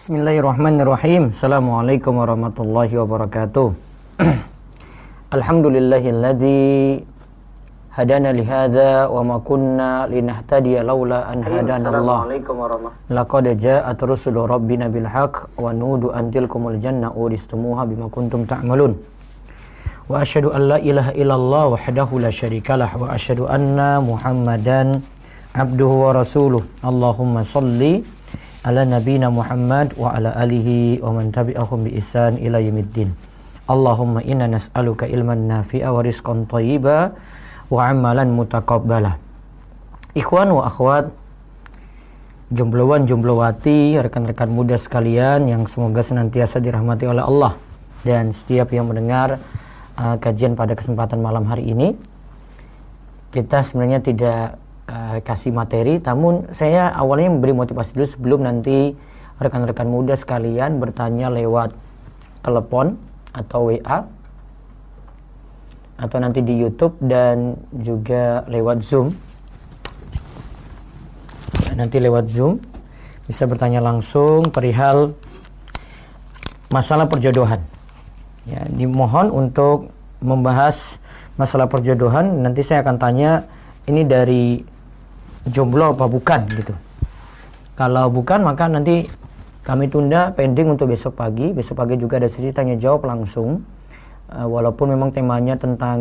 [0.00, 1.28] Bismillahirrahmanirrahim.
[1.28, 3.68] Assalamualaikum warahmatullahi wabarakatuh.
[5.36, 7.04] Alhamdulillahilladzi
[7.92, 12.32] hadana lihada wa ma kunna linahtadiya laula an hadana Allah.
[13.12, 18.96] Laqad ja'at rusulu rabbina bil haqq wa nudu an tilkumul janna uristumuha bima kuntum ta'malun.
[20.08, 24.96] Wa asyhadu an la ilaha illallah wahdahu la syarikalah wa asyhadu anna Muhammadan
[25.52, 26.64] abduhu wa rasuluh.
[26.80, 28.00] Allahumma salli
[28.60, 33.12] ala nabina Muhammad wa ala alihi wa man tabi'ahum bi ihsan ila yaumiddin.
[33.64, 37.16] Allahumma inna nas'aluka ilman nafi'a wa rizqan thayyiba
[37.72, 39.16] wa amalan mutaqabbala.
[40.12, 41.08] Ikhwan wa akhwat,
[42.52, 47.56] jombloan jomblowati, rekan-rekan muda sekalian yang semoga senantiasa dirahmati oleh Allah
[48.04, 49.40] dan setiap yang mendengar
[49.96, 51.96] uh, kajian pada kesempatan malam hari ini
[53.30, 54.58] kita sebenarnya tidak
[54.90, 56.02] uh, kasih materi.
[56.02, 58.98] Namun saya awalnya memberi motivasi dulu sebelum nanti
[59.38, 61.72] rekan-rekan muda sekalian bertanya lewat
[62.42, 62.98] telepon
[63.30, 64.04] atau WA
[66.00, 69.12] atau nanti di YouTube dan juga lewat Zoom.
[71.76, 72.60] Nanti lewat Zoom
[73.24, 75.14] bisa bertanya langsung perihal
[76.72, 77.60] masalah perjodohan.
[78.48, 79.92] Ya dimohon untuk
[80.24, 81.00] membahas
[81.36, 82.44] masalah perjodohan.
[82.44, 83.44] Nanti saya akan tanya
[83.88, 84.60] ini dari
[85.48, 86.74] jomblo apa bukan gitu.
[87.78, 89.08] Kalau bukan maka nanti
[89.64, 91.52] kami tunda pending untuk besok pagi.
[91.54, 93.64] Besok pagi juga ada sesi tanya jawab langsung.
[94.30, 95.98] Uh, walaupun memang temanya tentang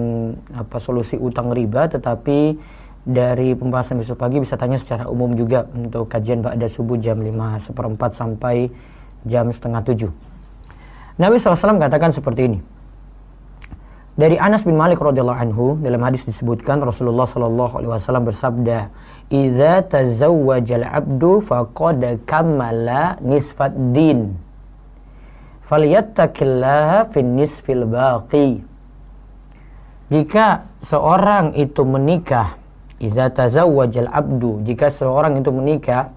[0.53, 2.61] apa solusi utang riba tetapi
[3.01, 7.33] dari pembahasan besok pagi bisa tanya secara umum juga untuk kajian Ba'da subuh jam 5
[7.57, 8.69] seperempat sampai
[9.25, 10.13] jam setengah 7.
[11.19, 12.59] Nabi SAW katakan seperti ini.
[14.19, 18.91] Dari Anas bin Malik radhiyallahu anhu dalam hadis disebutkan Rasulullah wasallam bersabda,
[19.29, 24.33] "Idza tazawwajal 'abdu faqad kamala nisfad din."
[25.69, 28.65] Falyattaqillaha fin nisfil baqi.
[30.09, 32.57] Jika seorang itu menikah,
[32.97, 36.09] idza tazawwajal 'abdu, jika seorang itu menikah,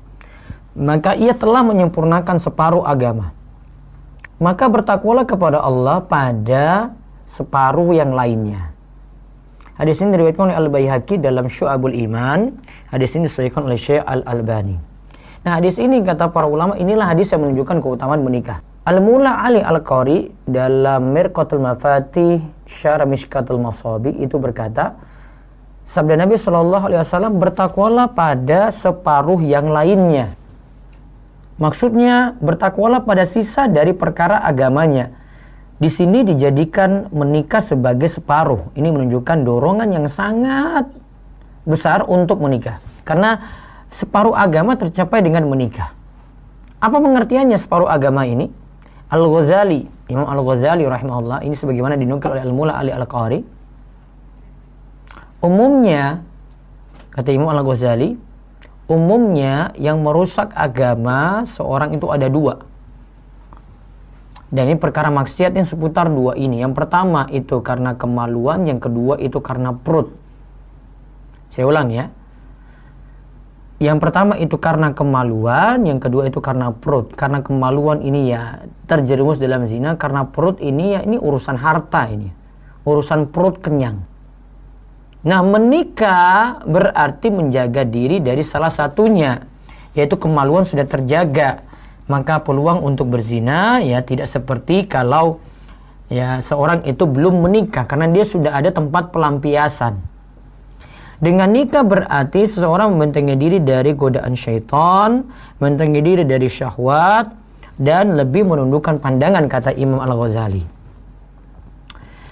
[0.73, 3.37] maka ia telah menyempurnakan separuh agama.
[4.41, 6.97] Maka bertakwalah kepada Allah pada
[7.29, 8.72] separuh yang lainnya.
[9.73, 12.61] Hadis ini diriwayatkan oleh Al-Baihaqi dalam Syu'abul Iman.
[12.93, 14.77] Hadis ini disahihkan oleh Syekh Al-Albani.
[15.43, 18.61] Nah, hadis ini kata para ulama inilah hadis yang menunjukkan keutamaan menikah.
[18.85, 24.99] Al-Mula Ali Al-Qari dalam Mirqatul Mafatih Syara Mishkatul Masabi itu berkata,
[25.89, 30.37] sabda Nabi Shallallahu alaihi wasallam bertakwalah pada separuh yang lainnya.
[31.57, 35.15] Maksudnya bertakwalah pada sisa dari perkara agamanya
[35.83, 38.71] di sini dijadikan menikah sebagai separuh.
[38.79, 40.87] Ini menunjukkan dorongan yang sangat
[41.67, 42.79] besar untuk menikah.
[43.03, 43.43] Karena
[43.91, 45.91] separuh agama tercapai dengan menikah.
[46.79, 48.47] Apa pengertiannya separuh agama ini?
[49.11, 53.43] Al-Ghazali, Imam Al-Ghazali rahimahullah, ini sebagaimana dinukil oleh Al-Mula Ali Al-Qari.
[55.43, 56.23] Umumnya,
[57.11, 58.15] kata Imam Al-Ghazali,
[58.87, 62.72] umumnya yang merusak agama seorang itu ada dua
[64.53, 66.61] dan ini perkara maksiat yang seputar dua ini.
[66.61, 70.13] Yang pertama itu karena kemaluan, yang kedua itu karena perut.
[71.49, 72.13] Saya ulang ya.
[73.81, 77.17] Yang pertama itu karena kemaluan, yang kedua itu karena perut.
[77.17, 82.29] Karena kemaluan ini ya terjerumus dalam zina, karena perut ini ya ini urusan harta ini.
[82.85, 84.05] Urusan perut kenyang.
[85.25, 89.49] Nah, menikah berarti menjaga diri dari salah satunya,
[89.97, 91.72] yaitu kemaluan sudah terjaga
[92.13, 95.41] maka peluang untuk berzina ya tidak seperti kalau
[96.13, 99.97] ya seorang itu belum menikah karena dia sudah ada tempat pelampiasan.
[101.23, 105.23] Dengan nikah berarti seseorang membentengi diri dari godaan syaitan,
[105.63, 107.31] membentengi diri dari syahwat,
[107.79, 110.72] dan lebih menundukkan pandangan kata Imam Al-Ghazali.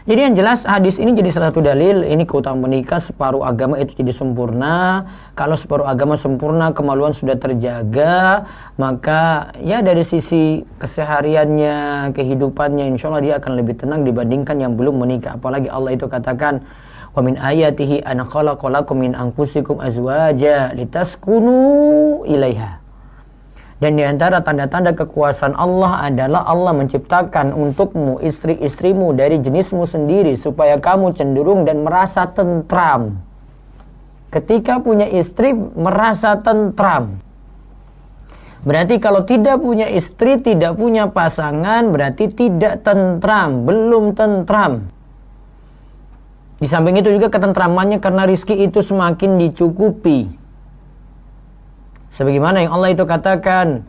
[0.09, 3.93] Jadi yang jelas hadis ini jadi salah satu dalil ini keutamaan menikah separuh agama itu
[4.01, 5.05] jadi sempurna.
[5.37, 8.49] Kalau separuh agama sempurna, kemaluan sudah terjaga,
[8.81, 15.05] maka ya dari sisi kesehariannya, kehidupannya insya Allah dia akan lebih tenang dibandingkan yang belum
[15.05, 15.37] menikah.
[15.37, 16.65] Apalagi Allah itu katakan
[17.13, 22.81] wa min ayatihi an khalaqalakum min anfusikum azwaja litaskunu ilaiha.
[23.81, 30.77] Dan di antara tanda-tanda kekuasaan Allah adalah Allah menciptakan untukmu istri-istrimu dari jenismu sendiri supaya
[30.77, 33.17] kamu cenderung dan merasa tentram.
[34.29, 37.25] Ketika punya istri merasa tentram.
[38.61, 44.93] Berarti kalau tidak punya istri, tidak punya pasangan, berarti tidak tentram, belum tentram.
[46.61, 50.40] Di samping itu juga ketentramannya karena rizki itu semakin dicukupi.
[52.21, 53.81] Sebagaimana yang Allah itu katakan,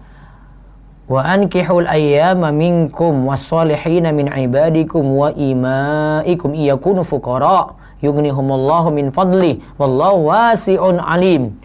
[1.11, 10.31] wa ankihul ayyama minkum wassalihina min ibadikum wa imaikum iyakunu fuqara yughnihumullahu min fadli wallahu
[10.31, 11.59] wasi'un alim.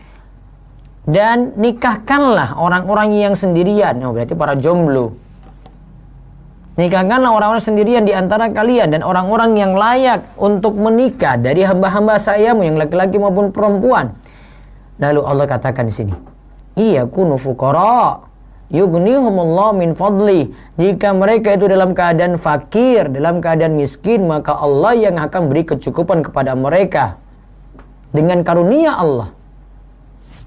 [1.07, 4.03] Dan nikahkanlah orang-orang yang sendirian.
[4.03, 5.15] Oh berarti para jomblo.
[6.83, 12.67] Nikahkanlah orang-orang sendirian di antara kalian dan orang-orang yang layak untuk menikah dari hamba-hamba sayamu
[12.67, 14.19] yang laki-laki maupun perempuan.
[14.99, 16.36] Lalu Allah katakan di sini
[16.77, 18.23] iya kunu fuqara.
[18.71, 20.51] Yughnihumullah min fadli.
[20.77, 26.27] Jika mereka itu dalam keadaan fakir, dalam keadaan miskin, maka Allah yang akan beri kecukupan
[26.27, 27.17] kepada mereka.
[28.11, 29.31] Dengan karunia Allah.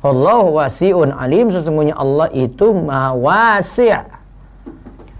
[0.04, 1.48] Allah wasi'un alim.
[1.52, 4.20] Sesungguhnya Allah itu maha wasi'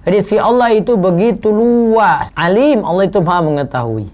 [0.10, 2.32] Jadi si Allah itu begitu luas.
[2.34, 4.08] Alim Allah itu maha mengetahui.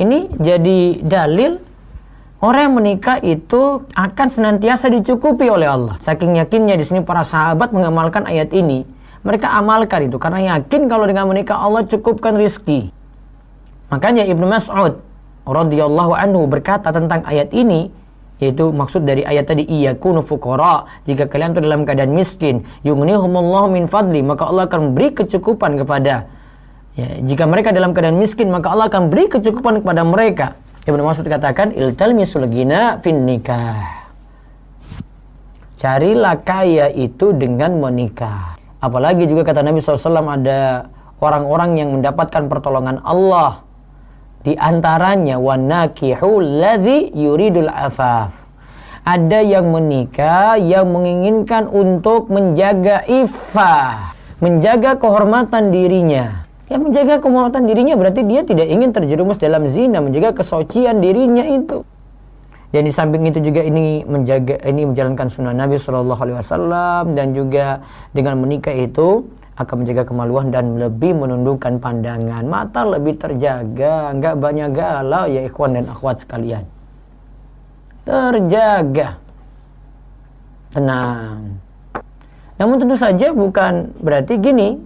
[0.00, 1.60] Ini jadi dalil
[2.42, 5.94] Orang yang menikah itu akan senantiasa dicukupi oleh Allah.
[6.02, 8.82] Saking yakinnya di sini para sahabat mengamalkan ayat ini.
[9.22, 12.90] Mereka amalkan itu karena yakin kalau dengan menikah Allah cukupkan rizki.
[13.94, 14.98] Makanya Ibnu Mas'ud
[15.46, 17.94] radhiyallahu anhu berkata tentang ayat ini
[18.42, 23.70] yaitu maksud dari ayat tadi iya kunu fuqara jika kalian itu dalam keadaan miskin yughnihumullahu
[23.70, 26.26] min fadli maka Allah akan beri kecukupan kepada
[26.98, 31.22] ya, jika mereka dalam keadaan miskin maka Allah akan beri kecukupan kepada mereka Ibnu Mas'ud
[31.30, 34.02] katakan iltalmisul ghina fin nikah.
[35.78, 38.58] Carilah kaya itu dengan menikah.
[38.82, 40.90] Apalagi juga kata Nabi SAW ada
[41.22, 43.62] orang-orang yang mendapatkan pertolongan Allah.
[44.42, 48.34] Di antaranya ladhi yuridul afaf.
[49.06, 56.41] Ada yang menikah yang menginginkan untuk menjaga iffah, menjaga kehormatan dirinya.
[56.72, 61.84] Ya menjaga kehormatan dirinya berarti dia tidak ingin terjerumus dalam zina, menjaga kesucian dirinya itu.
[62.72, 67.36] Dan di samping itu juga ini menjaga ini menjalankan sunnah Nabi Shallallahu Alaihi Wasallam dan
[67.36, 67.84] juga
[68.16, 69.28] dengan menikah itu
[69.60, 72.40] akan menjaga kemaluan dan lebih menundukkan pandangan.
[72.48, 76.64] Mata lebih terjaga nggak banyak galau ya ikhwan dan akhwat sekalian.
[78.08, 79.20] Terjaga.
[80.72, 81.60] Tenang.
[82.56, 84.80] Namun tentu saja bukan berarti gini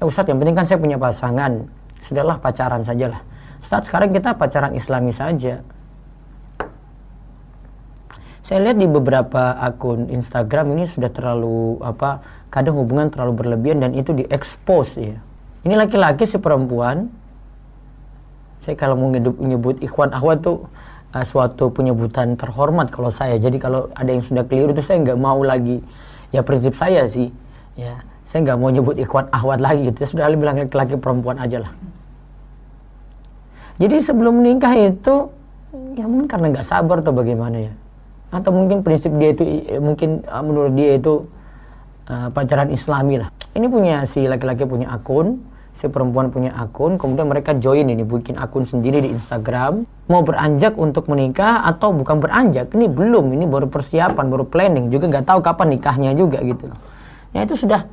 [0.00, 1.68] ya Ustadz yang penting kan saya punya pasangan.
[2.08, 3.20] Sudahlah pacaran sajalah.
[3.60, 5.60] Ustadz sekarang kita pacaran islami saja.
[8.40, 12.18] Saya lihat di beberapa akun Instagram ini sudah terlalu apa
[12.50, 15.14] kadang hubungan terlalu berlebihan dan itu diekspos ya.
[15.62, 17.12] Ini laki-laki si perempuan.
[18.66, 20.66] Saya kalau mau menyebut ikhwan akhwat tuh
[21.14, 23.38] uh, suatu penyebutan terhormat kalau saya.
[23.38, 25.78] Jadi kalau ada yang sudah keliru itu saya nggak mau lagi.
[26.34, 27.30] Ya prinsip saya sih
[27.78, 30.14] ya saya nggak mau nyebut ikhwan ahwat lagi gitu.
[30.14, 31.72] Sudah bilang laki-laki perempuan aja lah.
[33.82, 35.34] Jadi sebelum menikah itu
[35.98, 37.72] ya mungkin karena nggak sabar atau bagaimana ya.
[38.30, 39.42] Atau mungkin prinsip dia itu
[39.82, 41.26] mungkin uh, menurut dia itu
[42.06, 43.34] uh, pacaran islami lah.
[43.50, 45.42] Ini punya si laki-laki punya akun,
[45.74, 50.78] si perempuan punya akun, kemudian mereka join ini bikin akun sendiri di Instagram, mau beranjak
[50.78, 55.42] untuk menikah atau bukan beranjak, ini belum, ini baru persiapan, baru planning, juga nggak tahu
[55.42, 56.70] kapan nikahnya juga gitu.
[57.34, 57.90] Ya itu sudah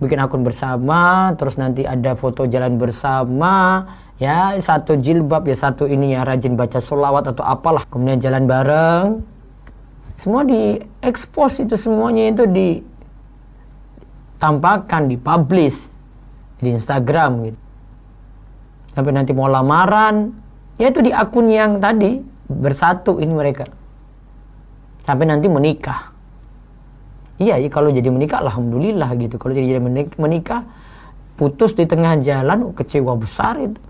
[0.00, 3.84] bikin akun bersama, terus nanti ada foto jalan bersama,
[4.16, 9.20] ya satu jilbab ya satu ini ya rajin baca sholawat atau apalah, kemudian jalan bareng,
[10.16, 12.44] semua di expose itu semuanya itu
[14.36, 15.88] ditampakkan, dipublish
[16.60, 17.60] di Instagram gitu.
[18.92, 20.34] Sampai nanti mau lamaran,
[20.76, 22.20] ya itu di akun yang tadi
[22.50, 23.64] bersatu ini mereka.
[25.06, 26.09] Sampai nanti menikah.
[27.40, 29.40] Iya, iya kalau jadi menikah alhamdulillah gitu.
[29.40, 29.80] Kalau jadi
[30.20, 30.60] menikah
[31.40, 33.80] putus di tengah jalan kecewa besar itu.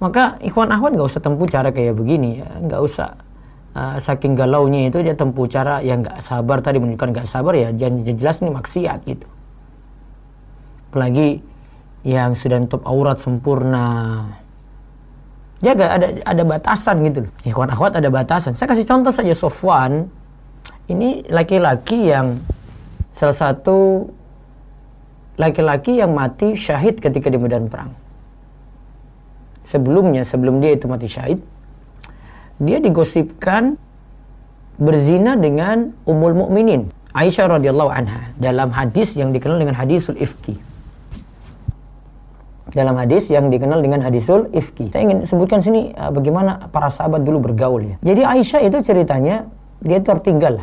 [0.00, 3.16] Maka ikhwan ahwan nggak usah tempuh cara kayak begini ya, nggak usah
[3.76, 7.72] uh, saking galaunya itu dia tempuh cara yang nggak sabar tadi menunjukkan nggak sabar ya
[7.72, 9.28] jangan jelas ini maksiat gitu.
[10.92, 11.40] Apalagi
[12.04, 13.88] yang sudah nutup aurat sempurna.
[15.60, 17.20] Jaga ada ada batasan gitu.
[17.44, 18.52] Ikhwan akhwat ada batasan.
[18.52, 20.08] Saya kasih contoh saja Sofwan
[20.86, 22.38] ini laki-laki yang
[23.16, 24.06] salah satu
[25.36, 27.92] laki-laki yang mati syahid ketika di medan perang.
[29.66, 31.42] Sebelumnya, sebelum dia itu mati syahid,
[32.62, 33.76] dia digosipkan
[34.78, 40.52] berzina dengan Ummul Mukminin Aisyah radhiyallahu anha dalam hadis yang dikenal dengan hadisul ifki.
[42.76, 44.92] Dalam hadis yang dikenal dengan hadisul ifki.
[44.92, 47.96] Saya ingin sebutkan sini uh, bagaimana para sahabat dulu bergaul ya.
[48.04, 49.48] Jadi Aisyah itu ceritanya
[49.80, 50.60] dia tertinggal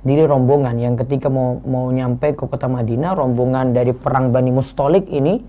[0.00, 5.04] diri rombongan yang ketika mau mau nyampe ke kota Madinah, rombongan dari perang Bani Mustolik
[5.12, 5.40] ini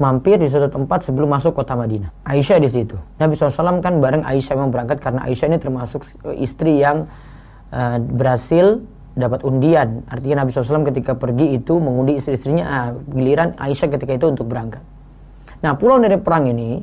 [0.00, 2.08] mampir di suatu tempat sebelum masuk kota Madinah.
[2.24, 2.96] Aisyah di situ.
[3.20, 6.08] Nabi SAW kan bareng Aisyah memang berangkat karena Aisyah ini termasuk
[6.40, 7.04] istri yang
[7.68, 8.80] uh, berhasil
[9.12, 10.00] dapat undian.
[10.08, 14.80] Artinya Nabi SAW ketika pergi itu mengundi istri-istrinya, ah, giliran Aisyah ketika itu untuk berangkat.
[15.60, 16.80] Nah pulang dari perang ini,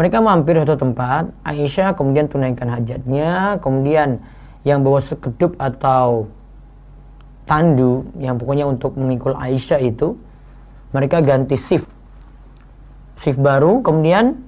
[0.00, 4.24] mereka mampir satu tempat, Aisyah kemudian tunaikan hajatnya, kemudian
[4.62, 6.30] yang bawa sekedup atau
[7.46, 10.14] tandu yang pokoknya untuk mengikul Aisyah itu
[10.94, 11.88] mereka ganti shift.
[13.18, 14.38] Shift baru kemudian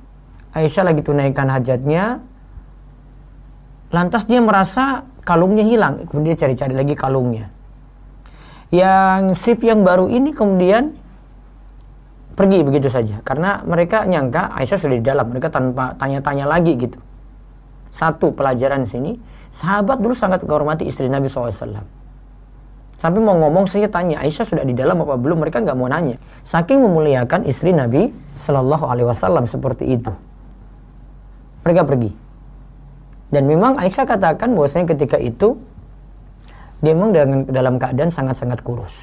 [0.55, 2.23] Aisyah lagi tunaikan hajatnya.
[3.91, 7.51] Lantas dia merasa kalungnya hilang kemudian cari-cari lagi kalungnya.
[8.71, 10.95] Yang shift yang baru ini kemudian
[12.35, 16.99] pergi begitu saja karena mereka nyangka Aisyah sudah di dalam mereka tanpa tanya-tanya lagi gitu.
[17.95, 21.87] Satu pelajaran sini sahabat dulu sangat menghormati istri Nabi SAW
[23.05, 25.45] Sampai mau ngomong saya tanya Aisyah sudah di dalam apa belum?
[25.45, 26.17] Mereka nggak mau nanya.
[26.41, 28.09] Saking memuliakan istri Nabi
[28.41, 30.09] Shallallahu Alaihi Wasallam seperti itu.
[31.69, 32.09] Mereka pergi.
[33.29, 35.53] Dan memang Aisyah katakan bahwasanya ketika itu
[36.81, 37.13] dia memang
[37.53, 38.95] dalam keadaan sangat-sangat kurus.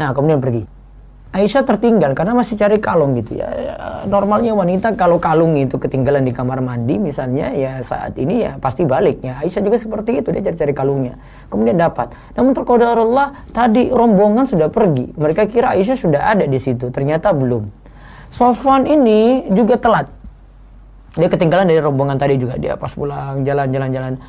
[0.00, 0.64] Nah kemudian pergi.
[1.34, 3.50] Aisyah tertinggal karena masih cari kalung gitu ya.
[4.06, 8.86] Normalnya wanita kalau kalung itu ketinggalan di kamar mandi misalnya ya saat ini ya pasti
[8.86, 9.42] balik ya.
[9.42, 11.18] Aisyah juga seperti itu dia cari-cari kalungnya.
[11.50, 12.14] Kemudian dapat.
[12.38, 15.10] Namun Allah tadi rombongan sudah pergi.
[15.18, 16.94] Mereka kira Aisyah sudah ada di situ.
[16.94, 17.66] Ternyata belum.
[18.30, 20.06] Sofwan ini juga telat.
[21.18, 24.22] Dia ketinggalan dari rombongan tadi juga dia pas pulang jalan-jalan-jalan.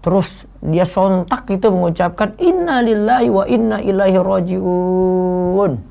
[0.00, 5.87] Terus dia sontak itu mengucapkan Inna lillahi wa inna ilaihi rajiun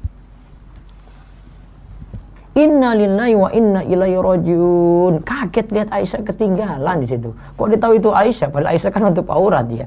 [2.58, 5.22] Inna lillahi wa inna ilaihi rajiun.
[5.22, 7.30] Kaget lihat Aisyah ketinggalan di situ.
[7.54, 8.50] Kok dia tahu itu Aisyah?
[8.50, 9.86] Padahal Aisyah kan untuk aurat ya.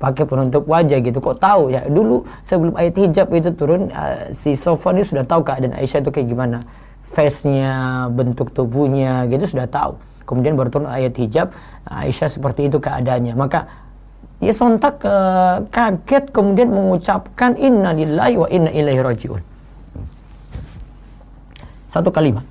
[0.00, 1.20] Pakai penutup wajah gitu.
[1.20, 1.84] Kok tahu ya?
[1.84, 6.28] Dulu sebelum ayat hijab itu turun, uh, si Sofwan sudah tahu keadaan Aisyah itu kayak
[6.32, 6.58] gimana.
[7.12, 10.00] Face-nya, bentuk tubuhnya gitu sudah tahu.
[10.24, 11.52] Kemudian baru turun ayat hijab,
[11.84, 13.36] Aisyah seperti itu keadaannya.
[13.36, 13.68] Maka
[14.40, 19.55] dia sontak uh, kaget kemudian mengucapkan inna lillahi wa inna ilaihi rajiun.
[21.96, 22.44] Satu kalimat.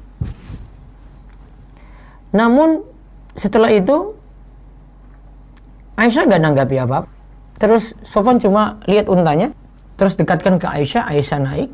[2.33, 2.81] Namun
[3.37, 4.17] setelah itu
[5.95, 7.07] Aisyah gak nanggapi apa,
[7.55, 9.55] Terus Sofwan cuma lihat untanya,
[9.95, 11.69] terus dekatkan ke Aisyah, Aisyah naik,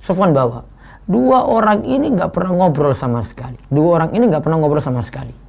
[0.00, 0.64] Sofwan bawa.
[1.04, 3.60] Dua orang ini nggak pernah ngobrol sama sekali.
[3.68, 5.45] Dua orang ini nggak pernah ngobrol sama sekali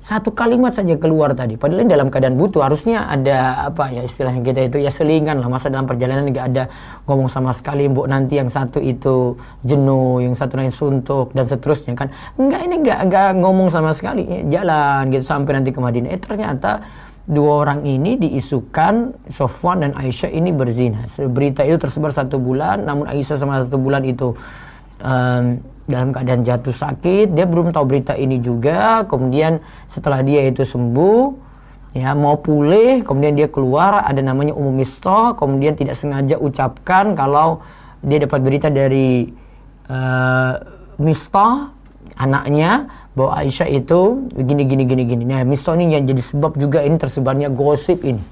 [0.00, 1.60] satu kalimat saja keluar tadi.
[1.60, 5.48] Padahal dalam keadaan butuh harusnya ada apa ya istilahnya kita itu ya selingan lah.
[5.52, 6.72] Masa dalam perjalanan nggak ada
[7.04, 7.84] ngomong sama sekali.
[7.84, 12.08] Mbok nanti yang satu itu jenuh, yang satu lain suntuk dan seterusnya kan.
[12.40, 14.24] Enggak ini enggak enggak ngomong sama sekali.
[14.24, 16.08] Ya, jalan gitu sampai nanti ke Madinah.
[16.16, 16.80] Eh ternyata
[17.28, 21.04] dua orang ini diisukan Sofwan dan Aisyah ini berzina.
[21.28, 24.32] Berita itu tersebar satu bulan, namun Aisyah sama satu bulan itu
[25.04, 29.02] um, dalam keadaan jatuh sakit, dia belum tahu berita ini juga.
[29.04, 29.58] Kemudian
[29.90, 31.34] setelah dia itu sembuh,
[31.92, 37.60] ya mau pulih, kemudian dia keluar ada namanya umum misto, kemudian tidak sengaja ucapkan kalau
[38.00, 39.28] dia dapat berita dari
[39.90, 40.54] uh,
[41.02, 41.68] misto
[42.16, 45.24] anaknya bahwa Aisyah itu begini gini gini gini.
[45.26, 48.22] Nah, misto ini yang jadi sebab juga ini tersebarnya gosip ini.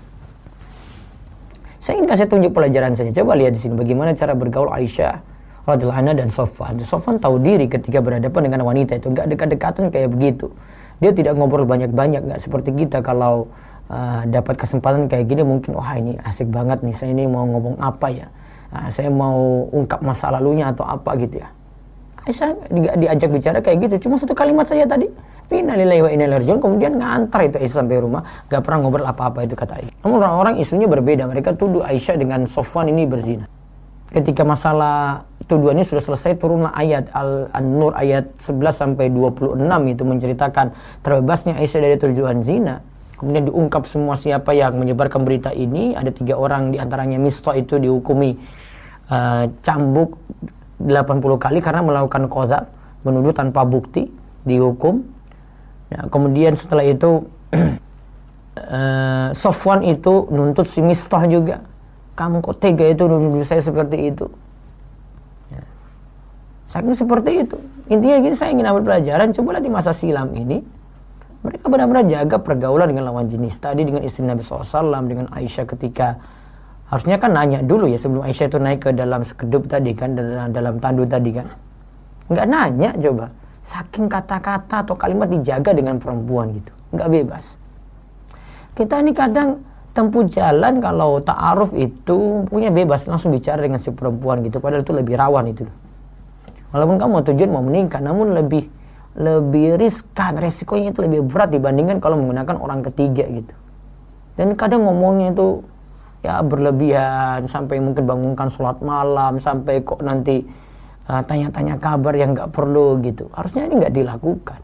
[1.82, 3.10] Saya ingin kasih tunjuk pelajaran saja.
[3.22, 5.27] Coba lihat di sini bagaimana cara bergaul Aisyah
[5.68, 6.80] radhiyallahu anha dan Sofwan.
[6.82, 10.48] Sofwan tahu diri ketika berhadapan dengan wanita itu nggak dekat-dekatan kayak begitu.
[10.98, 13.52] Dia tidak ngobrol banyak-banyak nggak seperti kita kalau
[13.92, 17.76] uh, dapat kesempatan kayak gini mungkin wah ini asik banget nih saya ini mau ngomong
[17.78, 18.26] apa ya.
[18.72, 21.48] Uh, saya mau ungkap masa lalunya atau apa gitu ya.
[22.28, 25.08] Aisyah di, diajak bicara kayak gitu cuma satu kalimat saya tadi
[25.48, 28.20] Innalillahi wa inna kemudian ngantar itu Aisyah sampai rumah
[28.52, 29.96] gak pernah ngobrol apa-apa itu kata Aisyah.
[30.04, 33.48] Namun orang-orang isunya berbeda mereka tuduh Aisyah dengan Sofwan ini berzina.
[34.08, 37.12] Ketika masalah tuduhannya sudah selesai turunlah ayat
[37.52, 39.60] Al-Nur ayat 11 sampai 26
[39.92, 40.66] itu menceritakan
[41.04, 42.80] terbebasnya Aisyah dari tujuan zina.
[43.18, 45.92] Kemudian diungkap semua siapa yang menyebarkan berita ini.
[45.92, 48.38] Ada tiga orang di antaranya Misto itu dihukumi
[49.10, 50.16] uh, cambuk
[50.78, 52.70] 80 kali karena melakukan kozab,
[53.02, 54.06] menuduh tanpa bukti,
[54.46, 55.02] dihukum.
[55.90, 57.26] Nah, kemudian setelah itu
[58.56, 61.66] uh, Sofwan itu nuntut si Mistoh juga.
[62.18, 64.26] Kamu kok tega itu nuduh saya seperti itu?
[66.68, 67.56] Saking seperti itu.
[67.88, 69.32] Intinya gini, saya ingin ambil pelajaran.
[69.32, 70.60] Cobalah di masa silam ini,
[71.40, 73.56] mereka benar-benar jaga pergaulan dengan lawan jenis.
[73.56, 76.20] Tadi dengan istri Nabi SAW, dengan Aisyah ketika
[76.92, 80.52] harusnya kan nanya dulu ya sebelum Aisyah itu naik ke dalam sekedup tadi kan, dalam,
[80.52, 81.48] dalam tandu tadi kan.
[82.28, 83.32] Nggak nanya coba.
[83.64, 86.72] Saking kata-kata atau kalimat dijaga dengan perempuan gitu.
[86.92, 87.44] Nggak bebas.
[88.76, 89.60] Kita ini kadang
[89.98, 94.62] tempuh jalan kalau ta'aruf itu punya bebas langsung bicara dengan si perempuan gitu.
[94.62, 95.66] Padahal itu lebih rawan itu.
[96.70, 98.70] Walaupun kamu mau tujuan mau menikah, namun lebih
[99.18, 103.50] lebih riskan, resikonya itu lebih berat dibandingkan kalau menggunakan orang ketiga gitu.
[104.38, 105.66] Dan kadang ngomongnya itu
[106.22, 110.46] ya berlebihan sampai mungkin bangunkan sholat malam sampai kok nanti
[111.10, 113.26] uh, tanya-tanya kabar yang nggak perlu gitu.
[113.34, 114.60] Harusnya ini nggak dilakukan.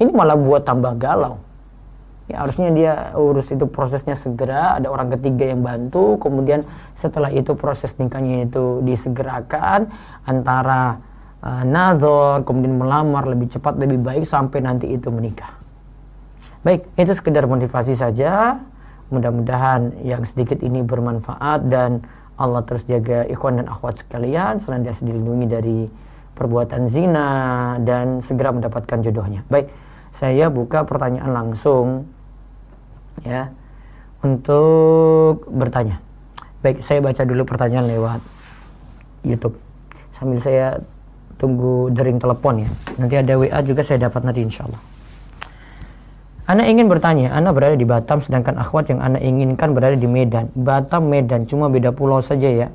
[0.00, 1.36] Ini malah buat tambah galau.
[2.30, 6.62] Ya, harusnya dia urus itu prosesnya segera, ada orang ketiga yang bantu, kemudian
[6.94, 9.90] setelah itu proses nikahnya itu disegerakan
[10.22, 11.02] antara
[11.42, 15.58] uh, nazar, kemudian melamar lebih cepat, lebih baik sampai nanti itu menikah.
[16.62, 18.62] Baik, itu sekedar motivasi saja.
[19.10, 22.06] Mudah-mudahan yang sedikit ini bermanfaat dan
[22.38, 25.78] Allah terus jaga ikhwan dan akhwat sekalian senantiasa dilindungi dari
[26.38, 27.30] perbuatan zina
[27.82, 29.42] dan segera mendapatkan jodohnya.
[29.50, 29.66] Baik,
[30.14, 32.06] saya buka pertanyaan langsung
[33.24, 33.52] ya
[34.20, 36.00] untuk bertanya.
[36.60, 38.20] Baik, saya baca dulu pertanyaan lewat
[39.24, 39.56] YouTube
[40.12, 40.76] sambil saya
[41.40, 42.68] tunggu dering telepon ya.
[43.00, 44.82] Nanti ada WA juga saya dapat nanti insya Allah.
[46.50, 50.50] Anda ingin bertanya, Anda berada di Batam sedangkan akhwat yang Anda inginkan berada di Medan.
[50.58, 52.68] Batam, Medan, cuma beda pulau saja ya.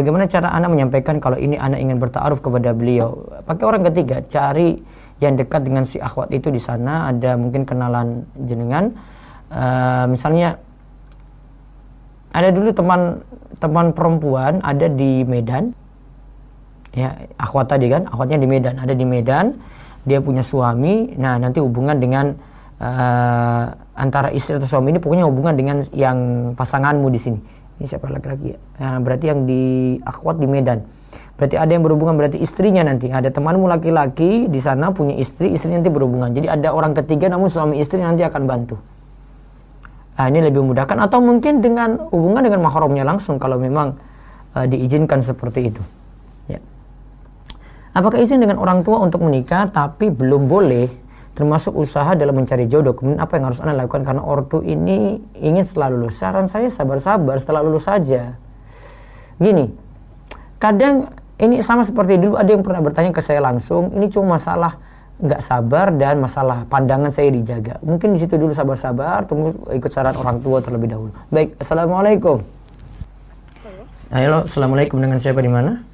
[0.00, 3.28] Bagaimana cara Anda menyampaikan kalau ini Anda ingin bertaaruf kepada beliau?
[3.44, 4.80] Pakai orang ketiga, cari
[5.20, 8.96] yang dekat dengan si akhwat itu di sana, ada mungkin kenalan jenengan.
[9.48, 10.60] Uh, misalnya
[12.36, 13.24] ada dulu teman
[13.58, 15.72] teman perempuan ada di Medan.
[16.96, 19.56] Ya, akhwat tadi kan, akhwatnya di Medan, ada di Medan.
[20.08, 21.12] Dia punya suami.
[21.20, 22.32] Nah, nanti hubungan dengan
[22.80, 26.18] uh, antara istri atau suami ini pokoknya hubungan dengan yang
[26.56, 27.38] pasanganmu di sini.
[27.78, 28.58] Ini siapa laki-laki ya?
[28.82, 30.80] Nah, berarti yang di akhwat di Medan.
[31.38, 33.14] Berarti ada yang berhubungan berarti istrinya nanti.
[33.14, 36.34] Ada temanmu laki-laki di sana punya istri, istri nanti berhubungan.
[36.34, 38.74] Jadi ada orang ketiga namun suami istri nanti akan bantu.
[40.18, 43.94] Nah, ini lebih memudahkan atau mungkin dengan hubungan dengan mahramnya langsung kalau memang
[44.58, 45.82] uh, diizinkan seperti itu.
[46.50, 46.58] Ya.
[47.94, 50.90] Apakah izin dengan orang tua untuk menikah tapi belum boleh
[51.38, 52.98] termasuk usaha dalam mencari jodoh.
[52.98, 56.18] Kemudian apa yang harus Anda lakukan karena ortu ini ingin setelah lulus.
[56.18, 58.34] Saran saya sabar-sabar setelah lulus saja.
[59.38, 59.70] Gini,
[60.58, 64.82] kadang ini sama seperti dulu ada yang pernah bertanya ke saya langsung, ini cuma masalah
[65.18, 67.82] nggak sabar dan masalah pandangan saya dijaga.
[67.82, 71.10] Mungkin di situ dulu sabar-sabar, tunggu ikut saran orang tua terlebih dahulu.
[71.34, 72.42] Baik, assalamualaikum.
[74.08, 75.84] Halo, assalamualaikum dengan siapa di mana?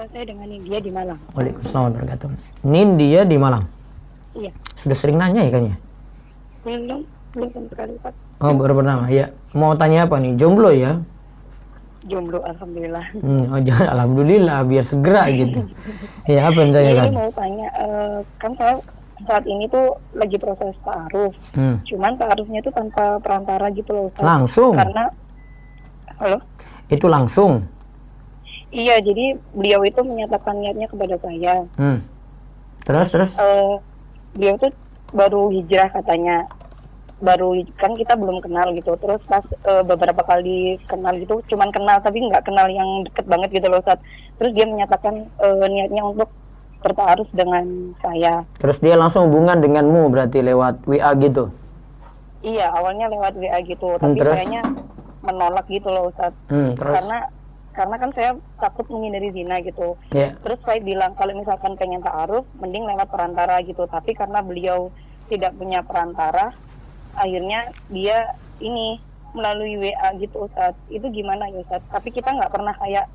[0.00, 1.20] uh, saya dengan India di Malang.
[1.36, 2.64] Waalaikumsalam warahmatullahi wabarakatuh.
[2.64, 3.64] Nindia di Malang.
[4.32, 4.50] Iya.
[4.80, 5.76] Sudah sering nanya ya kayaknya?
[6.64, 7.00] Belum,
[7.36, 8.12] belum sekali Pak.
[8.40, 9.04] Oh, baru pertama.
[9.12, 9.34] Ya.
[9.52, 10.32] Mau tanya apa nih?
[10.38, 11.02] Jomblo ya?
[12.08, 13.06] Jomblo, alhamdulillah.
[13.20, 15.60] Hmm, oh jangan alhamdulillah biar segera gitu.
[16.32, 17.08] ya apa yang saya kan?
[17.12, 18.74] mau tanya, uh, kan saya
[19.28, 21.34] saat ini tuh lagi proses ta'aruf.
[21.52, 21.76] Hmm.
[21.84, 24.04] Cuman ta'arufnya itu tanpa perantara gitu loh.
[24.08, 24.24] Ustaz.
[24.24, 24.72] Langsung?
[24.72, 25.04] Karena,
[26.16, 26.38] halo?
[26.88, 27.68] Itu langsung?
[28.70, 31.54] Iya, jadi beliau itu menyatakan niatnya kepada saya.
[31.76, 32.00] Hmm.
[32.86, 33.30] Terus terus?
[33.36, 33.76] Uh,
[34.32, 34.72] beliau tuh
[35.12, 36.48] baru hijrah katanya,
[37.20, 38.96] baru kan kita belum kenal gitu.
[38.96, 43.60] Terus pas uh, beberapa kali kenal gitu, cuman kenal tapi nggak kenal yang deket banget
[43.60, 44.00] gitu loh saat.
[44.40, 46.32] Terus dia menyatakan uh, niatnya untuk
[46.80, 48.42] bertaaruf dengan saya.
[48.56, 51.52] Terus dia langsung hubungan denganmu berarti lewat WA gitu?
[52.40, 54.64] Iya, awalnya lewat WA gitu, hmm, tapi kayaknya
[55.20, 56.32] menolak gitu loh Ustaz.
[56.48, 56.96] Hmm, terus?
[56.96, 57.18] Karena
[57.70, 59.94] karena kan saya takut menghindari zina gitu.
[60.10, 60.34] Yeah.
[60.42, 63.84] Terus saya bilang kalau misalkan pengen taaruf, mending lewat perantara gitu.
[63.86, 64.90] Tapi karena beliau
[65.30, 66.50] tidak punya perantara,
[67.16, 69.00] akhirnya dia ini
[69.32, 70.74] melalui WA gitu Ustaz.
[70.90, 71.82] Itu gimana ya Ustaz?
[71.90, 73.06] Tapi kita nggak pernah kayak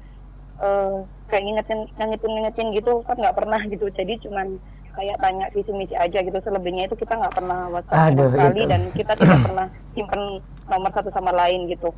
[0.63, 3.85] uh, kayak ngingetin ngingetin ngingetin gitu kan nggak pernah gitu.
[3.91, 4.57] Jadi cuman
[4.95, 9.11] kayak tanya visi misi aja gitu selebihnya itu kita nggak pernah WhatsApp sekali dan kita
[9.19, 10.39] tidak pernah simpen
[10.71, 11.91] nomor satu sama lain gitu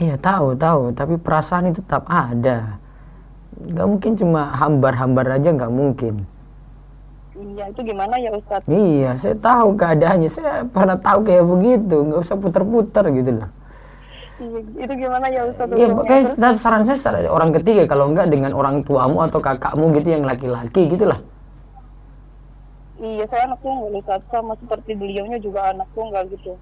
[0.00, 2.80] Iya tahu tahu, tapi perasaan itu tetap ada.
[3.52, 6.24] Gak mungkin cuma hambar-hambar aja nggak mungkin.
[7.40, 8.68] Iya itu gimana ya Ustadz?
[8.68, 13.50] Iya saya tahu keadaannya, saya pernah tahu kayak begitu, nggak usah puter-puter gitu loh.
[14.40, 15.72] Iya, itu gimana ya Ustadz?
[15.72, 16.24] Iya, kayak
[16.60, 21.20] saran saya orang ketiga kalau enggak dengan orang tuamu atau kakakmu gitu yang laki-laki gitulah.
[23.00, 26.60] Iya, saya anak tunggal Ustadz, sama seperti beliaunya juga anak tunggal gitu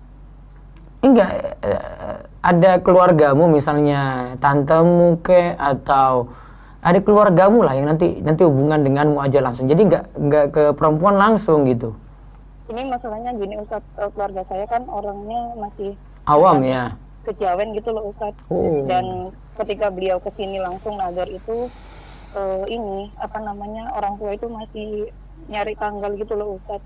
[0.98, 1.30] enggak
[1.62, 6.26] eh, ada keluargamu misalnya tantemu ke atau
[6.78, 11.18] ada keluargamu lah yang nanti nanti hubungan denganmu aja langsung jadi enggak enggak ke perempuan
[11.18, 11.94] langsung gitu
[12.70, 15.98] ini masalahnya gini Ustaz eh, keluarga saya kan orangnya masih
[16.30, 16.94] awam ya
[17.26, 18.86] kejawen gitu loh Ustaz oh.
[18.86, 21.66] dan ketika beliau ke sini langsung nazar itu
[22.38, 25.10] uh, ini apa namanya orang tua itu masih
[25.50, 26.80] nyari tanggal gitu loh Ustaz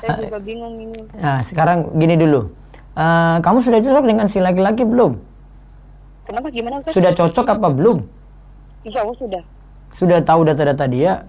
[0.00, 4.36] saya uh, juga bingung ini nah sekarang gini dulu Uh, kamu sudah cocok dengan si
[4.36, 5.16] laki-laki belum?
[6.28, 6.92] Kenapa gimana Ustaz?
[6.92, 8.04] Sudah cocok apa belum?
[8.82, 9.42] Insya Allah sudah.
[9.94, 11.22] Sudah tahu data-data dia?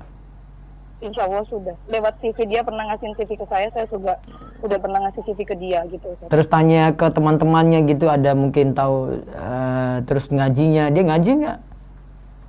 [1.03, 1.75] Insya Allah sudah.
[1.91, 4.17] Lewat CV dia pernah ngasih CV ke saya, saya juga
[4.63, 6.07] udah pernah ngasih CV ke dia gitu.
[6.31, 11.59] Terus tanya ke teman-temannya gitu, ada mungkin tahu uh, terus ngajinya, dia ngaji nggak?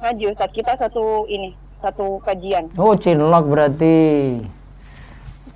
[0.07, 2.71] Ngaji Ustaz, kita satu ini, satu kajian.
[2.79, 3.97] Oh, cinlok berarti.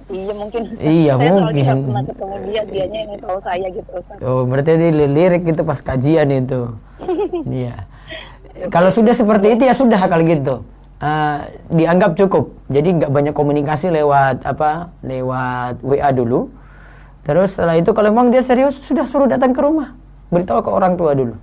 [0.09, 0.63] Iya mungkin.
[0.81, 1.65] Iya saya mungkin.
[1.65, 4.19] Saya pernah ketemu dia, dianya yang tahu saya gitu Ustaz.
[4.25, 6.75] Oh, berarti dia lirik gitu pas kajian itu.
[7.63, 7.87] iya.
[8.67, 10.67] Kalau sudah seperti itu ya sudah kalau gitu
[10.99, 11.39] uh,
[11.71, 12.51] dianggap cukup.
[12.69, 16.51] Jadi nggak banyak komunikasi lewat apa, lewat WA dulu.
[17.23, 19.95] Terus setelah itu kalau memang dia serius sudah suruh datang ke rumah,
[20.33, 21.37] beritahu ke orang tua dulu.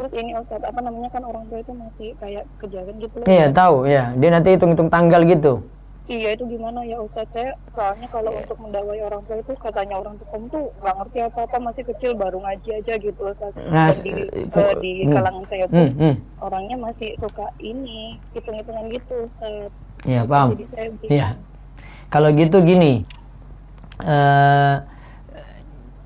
[0.00, 3.26] Terus ini Ustaz, apa namanya kan orang tua itu masih kayak kejadian gitu loh.
[3.28, 4.04] Iya, tahu ya.
[4.18, 5.62] Dia nanti hitung-hitung tanggal gitu.
[6.10, 8.42] Iya itu gimana ya Ustaz saya soalnya kalau yeah.
[8.42, 12.10] untuk mendawai orang tua itu katanya orang tua tuh nggak ngerti apa apa masih kecil
[12.18, 13.52] baru ngaji aja gitu Ustaz.
[13.70, 14.12] Nah, Dan di,
[14.50, 15.12] uh, di hmm.
[15.14, 16.14] kalangan saya pun hmm, hmm.
[16.42, 19.70] orangnya masih suka ini hitung-hitungan gitu Ustaz.
[20.02, 20.58] Iya paham.
[21.06, 21.28] Iya.
[22.10, 23.06] Kalau gitu gini.
[24.02, 24.82] Uh,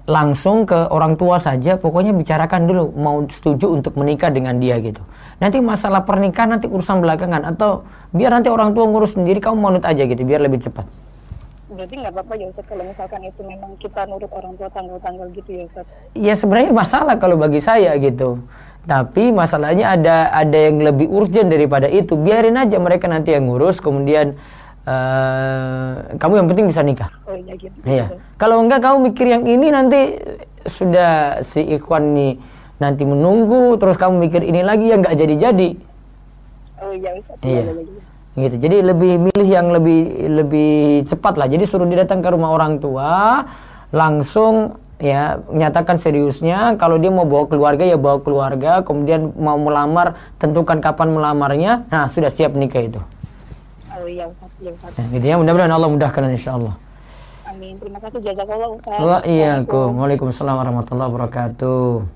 [0.06, 5.02] langsung ke orang tua saja pokoknya bicarakan dulu mau setuju untuk menikah dengan dia gitu
[5.36, 9.68] nanti masalah pernikahan nanti urusan belakangan atau biar nanti orang tua ngurus sendiri kamu mau
[9.68, 10.88] nurut aja gitu biar lebih cepat
[11.76, 15.50] berarti nggak apa-apa ya Ustaz kalau misalkan itu memang kita nurut orang tua tanggal-tanggal gitu
[15.52, 18.40] ya Ustaz ya sebenarnya masalah kalau bagi saya gitu
[18.86, 23.82] tapi masalahnya ada ada yang lebih urgent daripada itu biarin aja mereka nanti yang ngurus
[23.82, 24.38] kemudian
[24.86, 27.10] uh, kamu yang penting bisa nikah.
[27.26, 27.74] Oh iya gitu.
[27.82, 28.14] Iya.
[28.38, 30.00] Kalau enggak kamu mikir yang ini nanti
[30.70, 32.32] sudah si Ikhwan nih
[32.76, 35.68] nanti menunggu terus kamu mikir ini lagi yang nggak jadi-jadi.
[36.82, 37.10] Oh iya.
[37.44, 37.62] Iya.
[37.72, 37.72] iya.
[38.36, 38.56] Gitu.
[38.60, 41.48] Jadi lebih milih yang lebih lebih cepat lah.
[41.48, 43.44] Jadi suruh dia datang ke rumah orang tua
[43.94, 50.16] langsung ya nyatakan seriusnya kalau dia mau bawa keluarga ya bawa keluarga kemudian mau melamar
[50.40, 53.00] tentukan kapan melamarnya nah sudah siap nikah itu
[53.96, 54.92] Oh iya Ustaz, iya Ustaz.
[54.94, 56.74] Ya, gitu ya, mudah-mudahan Allah mudahkan insyaallah.
[57.48, 57.74] Amin.
[57.80, 59.00] Terima kasih jazakallah Ustaz.
[59.00, 59.96] Wa iyyakum.
[59.96, 62.15] Waalaikumsalam warahmatullahi wabarakatuh.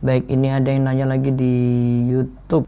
[0.00, 1.54] Baik, ini ada yang nanya lagi di
[2.08, 2.64] YouTube.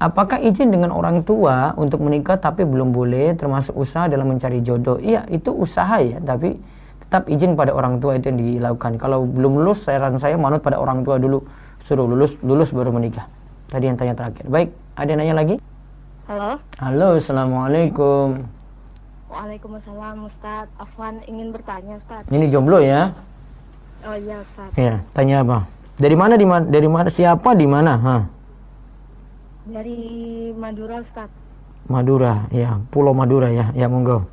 [0.00, 4.96] Apakah izin dengan orang tua untuk menikah tapi belum boleh termasuk usaha dalam mencari jodoh?
[4.96, 6.56] Iya, itu usaha ya, tapi
[7.04, 8.96] tetap izin pada orang tua itu yang dilakukan.
[8.96, 11.44] Kalau belum lulus, saran saya manut pada orang tua dulu,
[11.84, 13.28] suruh lulus, lulus baru menikah.
[13.68, 14.48] Tadi yang tanya terakhir.
[14.48, 15.56] Baik, ada yang nanya lagi?
[16.24, 16.64] Halo.
[16.80, 18.48] Halo, assalamualaikum.
[19.28, 20.72] Waalaikumsalam, Ustaz.
[20.80, 22.24] Afwan ingin bertanya, Ustaz.
[22.32, 23.12] Ini jomblo ya?
[24.04, 24.70] Oh iya, Ustaz.
[24.76, 25.58] Ya, tanya apa?
[25.96, 26.64] Dari mana di mana?
[26.68, 27.08] Dari mana?
[27.08, 27.92] Siapa di mana?
[27.96, 28.16] Ha?
[29.64, 29.98] Dari
[30.52, 31.32] Madura, Ustaz.
[31.88, 33.72] Madura, ya, Pulau Madura ya.
[33.72, 34.28] Ya, monggo.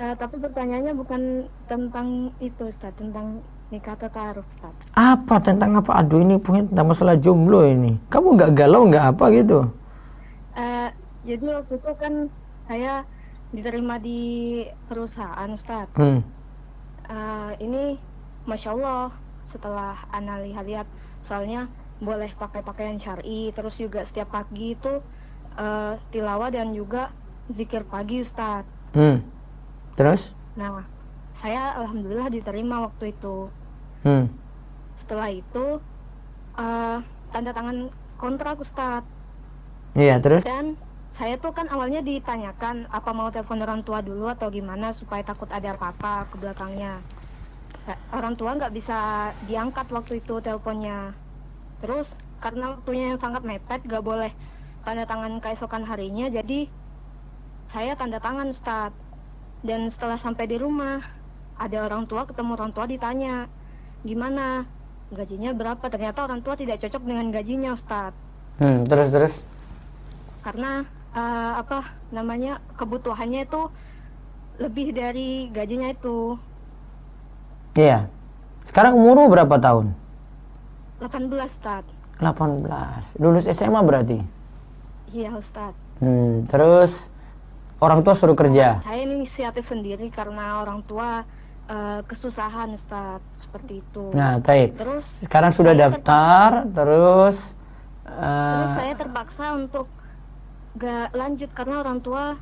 [0.00, 4.72] Uh, tapi pertanyaannya bukan tentang itu, Ustaz, tentang nikah taruh, Ustaz.
[4.96, 6.00] Apa tentang apa?
[6.00, 8.00] Aduh, ini punya tentang masalah jomblo ini.
[8.08, 9.68] Kamu nggak galau nggak apa gitu?
[10.56, 10.88] uh,
[11.24, 12.14] jadi waktu itu kan
[12.68, 13.04] saya
[13.52, 14.20] diterima di
[14.88, 16.20] perusahaan Ustaz hmm.
[17.08, 18.00] uh, ini
[18.48, 19.14] Masya Allah
[19.46, 20.86] setelah Ana lihat-lihat
[21.22, 21.68] soalnya
[22.02, 24.98] boleh pakai pakaian syari terus juga setiap pagi itu
[25.54, 27.14] uh, tilawah dan juga
[27.46, 28.66] zikir pagi Ustaz
[28.98, 29.22] hmm.
[29.94, 30.82] terus nah
[31.38, 33.46] saya alhamdulillah diterima waktu itu
[34.02, 34.26] hmm.
[34.98, 35.78] setelah itu
[36.58, 36.98] uh,
[37.30, 39.06] tanda tangan kontrak Ustaz
[39.92, 40.40] Iya, terus?
[40.40, 40.80] Dan
[41.12, 45.48] saya tuh kan awalnya ditanyakan apa mau telepon orang tua dulu atau gimana supaya takut
[45.52, 47.04] ada apa-apa ke belakangnya.
[48.14, 51.10] Orang tua nggak bisa diangkat waktu itu teleponnya.
[51.82, 54.30] Terus karena waktunya yang sangat mepet, nggak boleh
[54.86, 56.66] tanda tangan keesokan harinya, jadi
[57.70, 58.98] saya tanda tangan Ustadz.
[59.62, 60.98] Dan setelah sampai di rumah,
[61.54, 63.46] ada orang tua ketemu orang tua ditanya,
[64.02, 64.66] gimana
[65.14, 65.86] gajinya berapa?
[65.86, 68.18] Ternyata orang tua tidak cocok dengan gajinya Ustadz.
[68.58, 69.34] Hmm, terus terus
[70.42, 70.82] karena
[71.14, 73.70] uh, apa namanya kebutuhannya itu
[74.58, 76.36] lebih dari gajinya itu.
[77.72, 78.12] Iya.
[78.68, 79.96] Sekarang umur berapa tahun?
[81.00, 81.84] 18, Ustaz.
[82.20, 83.18] 18.
[83.18, 84.18] Lulus SMA berarti?
[85.10, 85.72] Iya, Ustaz.
[85.98, 87.10] Hmm, terus
[87.80, 88.84] orang tua suruh kerja?
[88.84, 91.24] Saya inisiatif sendiri karena orang tua
[91.66, 93.24] uh, kesusahan, Ustaz.
[93.40, 94.12] Seperti itu.
[94.12, 94.76] Nah, baik.
[94.76, 97.56] Terus sekarang sudah daftar, terus
[98.04, 99.88] uh, terus saya terpaksa untuk
[100.76, 102.36] gak lanjut karena orang tua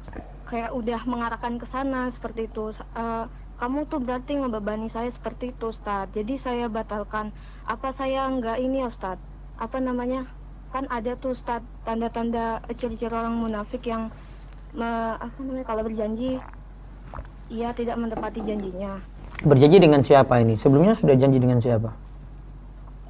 [0.46, 3.26] kayak udah mengarahkan ke sana seperti itu uh,
[3.60, 7.28] kamu tuh berarti ngebebani saya seperti itu Ustad jadi saya batalkan.
[7.68, 9.20] Apa saya nggak ini Ustad
[9.60, 10.24] apa namanya?
[10.72, 14.08] Kan ada tuh Ustad tanda-tanda ciri-ciri orang munafik yang
[14.72, 14.88] me,
[15.20, 16.40] apa namanya kalau berjanji
[17.52, 19.04] ia tidak menepati janjinya.
[19.44, 20.56] Berjanji dengan siapa ini?
[20.56, 21.92] Sebelumnya sudah janji dengan siapa?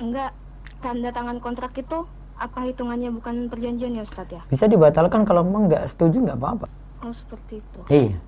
[0.03, 0.35] Enggak
[0.83, 3.15] tanda tangan kontrak itu apa hitungannya?
[3.15, 4.43] Bukan perjanjian ya Ustadz ya?
[4.51, 6.67] Bisa dibatalkan kalau memang nggak setuju nggak apa-apa.
[7.07, 7.81] Oh seperti itu.
[7.87, 8.19] Iya.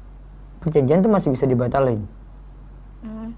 [0.63, 2.01] Perjanjian itu masih bisa dibatalin.
[3.03, 3.35] Hmm.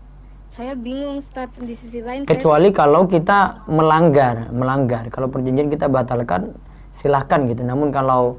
[0.53, 2.29] Saya bingung Ustadz di sisi lain.
[2.29, 2.79] Kecuali saya...
[2.79, 5.09] kalau kita melanggar, melanggar.
[5.09, 6.53] Kalau perjanjian kita batalkan,
[6.93, 7.65] silahkan gitu.
[7.65, 8.39] Namun kalau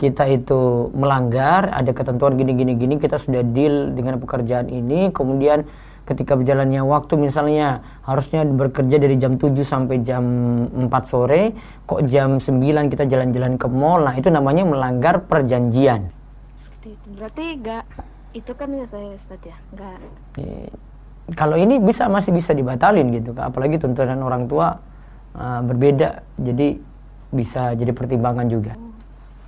[0.00, 5.62] kita itu melanggar, ada ketentuan gini-gini gini, kita sudah deal dengan pekerjaan ini, kemudian
[6.02, 10.24] ketika berjalannya waktu misalnya harusnya bekerja dari jam 7 sampai jam
[10.66, 11.54] 4 sore
[11.86, 12.58] kok jam 9
[12.90, 16.10] kita jalan-jalan ke mall nah itu namanya melanggar perjanjian
[16.82, 17.86] itu berarti enggak
[18.32, 19.98] itu kan ya saya Ustaz ya enggak
[20.40, 20.68] e,
[21.36, 24.82] kalau ini bisa masih bisa dibatalin gitu apalagi tuntutan orang tua
[25.38, 26.76] uh, berbeda jadi
[27.32, 28.92] bisa jadi pertimbangan juga oh,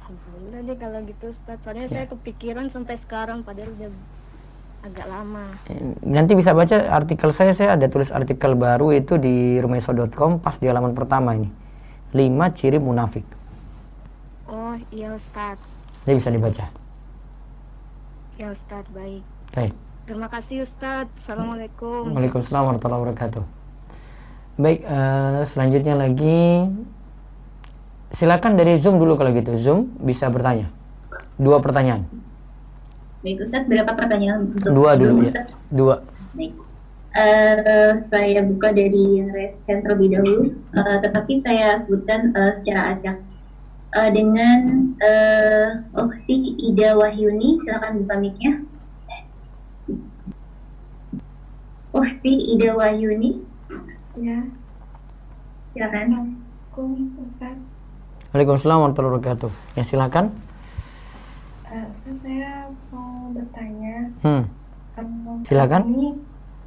[0.09, 1.93] Alhamdulillah deh kalau gitu Ustaz soalnya ya.
[2.01, 3.91] saya kepikiran sampai sekarang padahal udah
[4.85, 5.45] agak lama.
[6.05, 10.69] Nanti bisa baca artikel saya, saya ada tulis artikel baru itu di rumaiso.com pas di
[10.69, 11.49] halaman pertama ini.
[12.15, 13.27] lima ciri munafik.
[14.47, 15.59] Oh iya Ustaz.
[16.07, 16.84] Ini bisa dibaca.
[18.35, 19.23] Ya Ustaz, baik.
[19.55, 19.71] Baik.
[20.11, 21.07] Terima kasih Ustaz.
[21.23, 22.11] Assalamualaikum.
[22.11, 23.45] Waalaikumsalam warahmatullahi wabarakatuh.
[24.59, 26.67] Baik, uh, selanjutnya lagi
[28.11, 29.55] silakan dari Zoom dulu kalau gitu.
[29.63, 30.67] Zoom bisa bertanya.
[31.39, 32.11] Dua pertanyaan.
[33.23, 35.33] Baik Ustaz, berapa pertanyaan untuk Dua dulu ya.
[35.71, 36.03] Dua.
[36.35, 36.59] Baik.
[37.15, 43.23] Uh, saya buka dari resen terlebih dahulu, uh, tetapi saya sebutkan uh, secara acak.
[43.95, 48.53] Uh, dengan uh, Oksi Ida Wahyuni, silakan buka mic-nya.
[51.95, 53.47] Oksi Ida Wahyuni.
[54.19, 54.51] Ya.
[55.79, 56.07] Silakan.
[56.11, 57.55] Assalamualaikum Ustaz.
[58.35, 59.51] Waalaikumsalam warahmatullahi wabarakatuh.
[59.79, 60.35] Ya silakan
[61.75, 64.11] uh, saya mau bertanya.
[64.23, 64.45] Hmm.
[64.95, 65.91] Um, Silakan.
[65.91, 66.09] Ini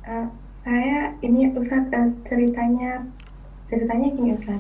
[0.04, 3.08] uh, saya ini Ustaz uh, ceritanya
[3.64, 4.60] ceritanya gini Ustaz.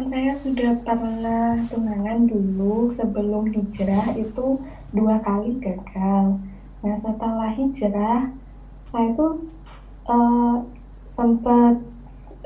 [0.00, 4.56] Kan saya sudah pernah tunangan dulu sebelum hijrah itu
[4.96, 6.40] dua kali gagal.
[6.80, 8.32] Nah setelah hijrah
[8.88, 9.44] saya tuh
[10.08, 10.64] uh,
[11.04, 11.84] sempat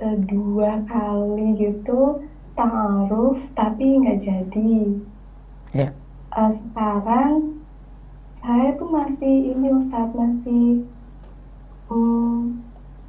[0.03, 2.27] uh, dua kali gitu
[2.59, 4.99] taaruf tapi nggak jadi.
[5.71, 5.95] Yeah
[6.35, 7.63] uh, sekarang
[8.35, 10.83] saya tuh masih ini Ustadz masih
[11.87, 12.61] um,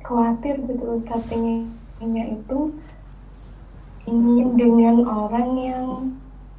[0.05, 2.77] khawatir gitu Ustadz pengennya itu
[4.05, 5.85] ingin dengan orang yang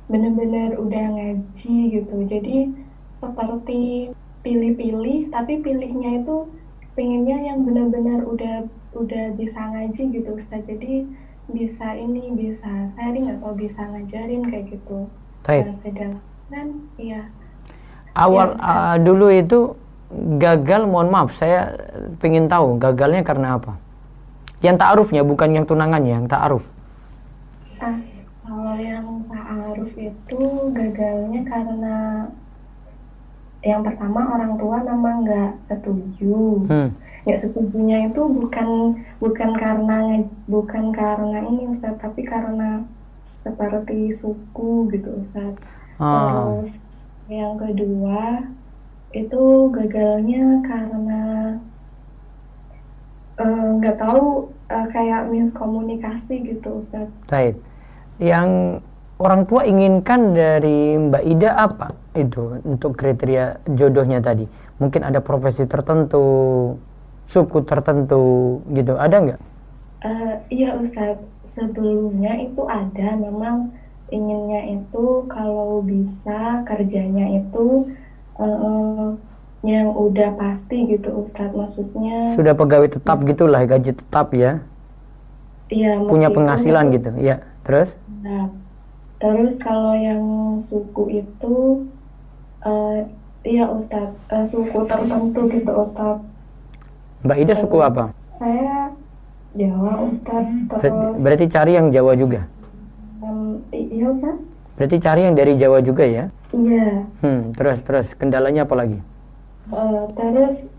[0.07, 2.17] benar-benar udah ngaji gitu.
[2.27, 2.71] Jadi
[3.15, 4.11] seperti
[4.47, 6.47] pilih-pilih tapi pilihnya itu
[6.95, 8.57] pengennya yang benar-benar udah
[8.95, 11.03] udah bisa ngaji gitu Ustadz jadi
[11.51, 15.11] bisa ini bisa sharing atau bisa ngajarin kayak gitu.
[15.47, 15.71] Baik.
[15.79, 16.19] sedang
[16.51, 17.27] kan iya.
[18.15, 19.75] Awal ya, uh, dulu itu
[20.39, 21.75] gagal mohon maaf saya
[22.23, 23.79] ingin tahu gagalnya karena apa.
[24.63, 26.76] Yang ta'arufnya bukan yang tunangannya yang ta'aruf
[27.83, 27.99] ah,
[28.47, 31.97] kalau yang ta'aruf itu gagalnya karena
[33.65, 36.89] yang pertama orang tua memang nggak setuju hmm.
[37.27, 42.87] nggak setujunya itu bukan bukan karena bukan karena ini Ustaz tapi karena
[43.35, 45.59] seperti suku gitu Ustaz
[45.97, 46.53] Ah.
[46.61, 46.85] Terus
[47.27, 48.53] yang kedua
[49.17, 51.23] itu gagalnya karena
[53.41, 57.09] eh, nggak uh, tahu uh, kayak miskomunikasi gitu Ustaz.
[57.31, 57.59] Baik.
[58.17, 58.81] Yang
[59.21, 64.49] orang tua inginkan dari Mbak Ida apa itu untuk kriteria jodohnya tadi?
[64.77, 66.25] Mungkin ada profesi tertentu,
[67.25, 69.41] suku tertentu gitu, ada nggak?
[70.05, 71.17] Uh, iya Ustaz,
[71.49, 73.73] sebelumnya itu ada memang
[74.13, 77.91] inginnya itu kalau bisa kerjanya itu
[78.39, 79.19] uh,
[79.65, 83.27] yang udah pasti gitu Ustadz maksudnya sudah pegawai tetap hmm.
[83.33, 84.61] gitulah gaji tetap ya
[85.73, 88.53] iya punya penghasilan itu, gitu ya terus nah,
[89.17, 90.23] terus kalau yang
[90.61, 91.87] suku itu
[92.63, 93.07] uh,
[93.43, 96.25] iya Ustadz uh, suku tertentu gitu Ustadz
[97.25, 98.93] Mbak Ida suku apa saya
[99.57, 102.45] Jawa Ustadz terus berarti cari yang Jawa juga
[103.27, 104.37] Um, iya Ustaz.
[104.77, 106.29] Berarti cari yang dari Jawa juga ya?
[106.53, 107.09] Iya.
[107.25, 109.01] Hmm, terus terus kendalanya apa lagi?
[109.67, 110.71] Uh, terus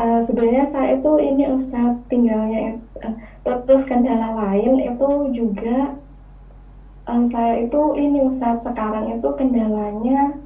[0.00, 6.00] uh, sebenarnya saya itu ini Ustaz tinggalnya uh, terus kendala lain itu juga
[7.04, 10.40] uh, saya itu ini Ustaz sekarang itu kendalanya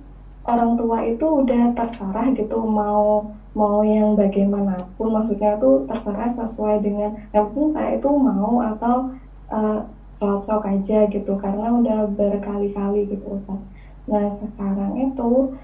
[0.49, 7.15] orang tua itu udah terserah gitu mau mau yang bagaimanapun maksudnya tuh terserah sesuai dengan
[7.31, 9.13] yang penting saya itu mau atau
[9.55, 9.87] uh,
[10.19, 13.63] cocok aja gitu karena udah berkali-kali gitu Ustaz.
[14.11, 15.55] Nah sekarang itu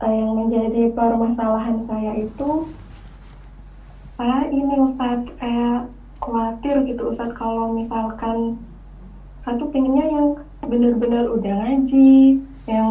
[0.00, 2.68] uh, yang menjadi permasalahan saya itu
[4.08, 8.56] saya ini Ustaz kayak khawatir gitu Ustaz kalau misalkan
[9.36, 10.28] satu pengennya yang
[10.64, 12.90] benar-benar udah ngaji yang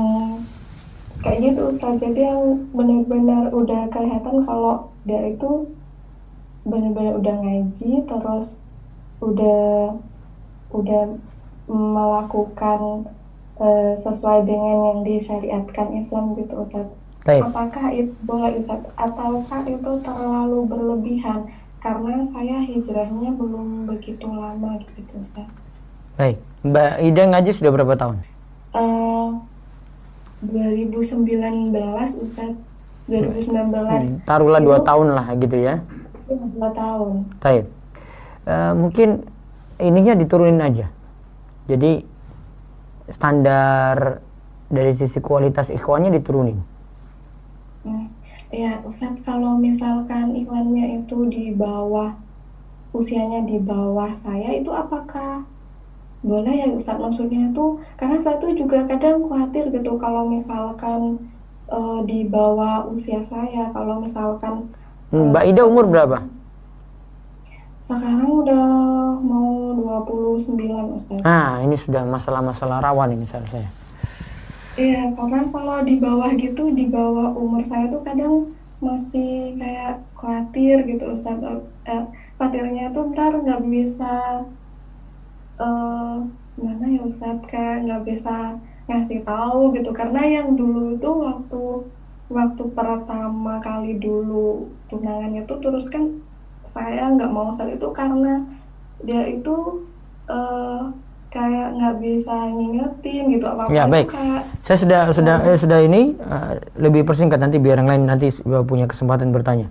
[1.19, 5.65] kayak gitu Ustaz jadi yang benar-benar udah kelihatan kalau dia itu
[6.65, 8.57] benar-benar udah ngaji terus
[9.21, 9.93] udah
[10.73, 11.01] udah
[11.65, 13.09] melakukan
[13.59, 16.87] uh, sesuai dengan yang disyariatkan Islam gitu Ustaz.
[17.25, 17.41] Baik.
[17.49, 21.49] Apakah itu boleh Ustaz ataukah itu terlalu berlebihan
[21.81, 25.47] karena saya hijrahnya belum begitu lama gitu Ustaz.
[26.15, 26.39] Baik.
[26.65, 28.17] Mbak Ida ngaji sudah berapa tahun?
[28.73, 29.37] Uh,
[30.45, 31.73] 2019
[32.21, 32.53] Ustaz.
[33.05, 33.69] 2019.
[33.69, 35.77] Hmm, taruhlah dua tahun lah gitu ya.
[36.25, 37.15] Iya, dua tahun.
[37.37, 37.65] Baik.
[38.49, 39.09] Uh, mungkin
[39.77, 40.89] ininya diturunin aja.
[41.69, 42.05] Jadi
[43.09, 44.21] standar
[44.69, 46.57] dari sisi kualitas ikhwannya diturunin.
[47.85, 48.09] Hmm.
[48.53, 52.15] Ya, Ustaz, kalau misalkan ikhwannya itu di bawah
[52.95, 55.43] usianya di bawah saya itu apakah
[56.25, 61.21] boleh ya Ustaz maksudnya itu karena saya tuh juga kadang khawatir gitu kalau misalkan
[61.69, 64.71] uh, di bawah usia saya kalau misalkan
[65.13, 66.25] hmm, Mbak Ida umur berapa?
[67.85, 68.65] Sekarang udah
[69.21, 71.21] mau 29 Ustaz.
[71.21, 73.69] Nah, ini sudah masalah-masalah rawan ini saya.
[74.73, 80.81] Iya, karena kalau di bawah gitu, di bawah umur saya tuh kadang masih kayak khawatir
[80.89, 81.37] gitu Ustaz.
[81.85, 82.03] Eh,
[82.41, 84.43] khawatirnya tuh ntar nggak bisa
[85.61, 86.25] uh,
[86.57, 88.57] mana ya Ustaz kayak nggak bisa
[88.89, 91.61] ngasih tahu gitu karena yang dulu itu waktu
[92.33, 96.24] waktu pertama kali dulu tunangannya tuh terus kan
[96.65, 98.41] saya nggak mau saat itu karena
[99.05, 99.85] dia itu
[100.29, 100.89] uh,
[101.29, 104.07] kayak nggak bisa ngingetin gitu apa apa ya baik.
[104.07, 108.03] kayak, saya sudah uh, sudah eh, sudah ini uh, lebih persingkat nanti biar yang lain
[108.07, 108.31] nanti
[108.63, 109.67] punya kesempatan bertanya.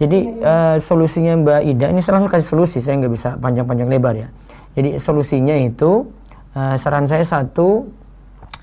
[0.00, 0.48] Jadi ya, ya.
[0.48, 4.28] Uh, solusinya Mbak Ida ini saya langsung kasih solusi saya nggak bisa panjang-panjang lebar ya.
[4.76, 6.08] Jadi solusinya itu
[6.52, 7.88] uh, saran saya satu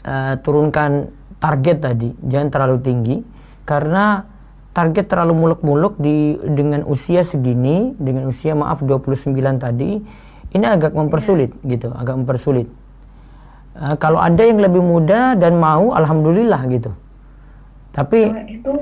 [0.06, 3.18] uh, turunkan target tadi jangan terlalu tinggi
[3.66, 4.26] karena
[4.78, 9.98] target terlalu muluk-muluk di dengan usia segini, dengan usia maaf 29 tadi,
[10.54, 11.74] ini agak mempersulit yeah.
[11.74, 12.70] gitu, agak mempersulit.
[13.74, 16.94] Uh, kalau ada yang lebih muda dan mau, alhamdulillah gitu.
[17.90, 18.74] Tapi nah, itu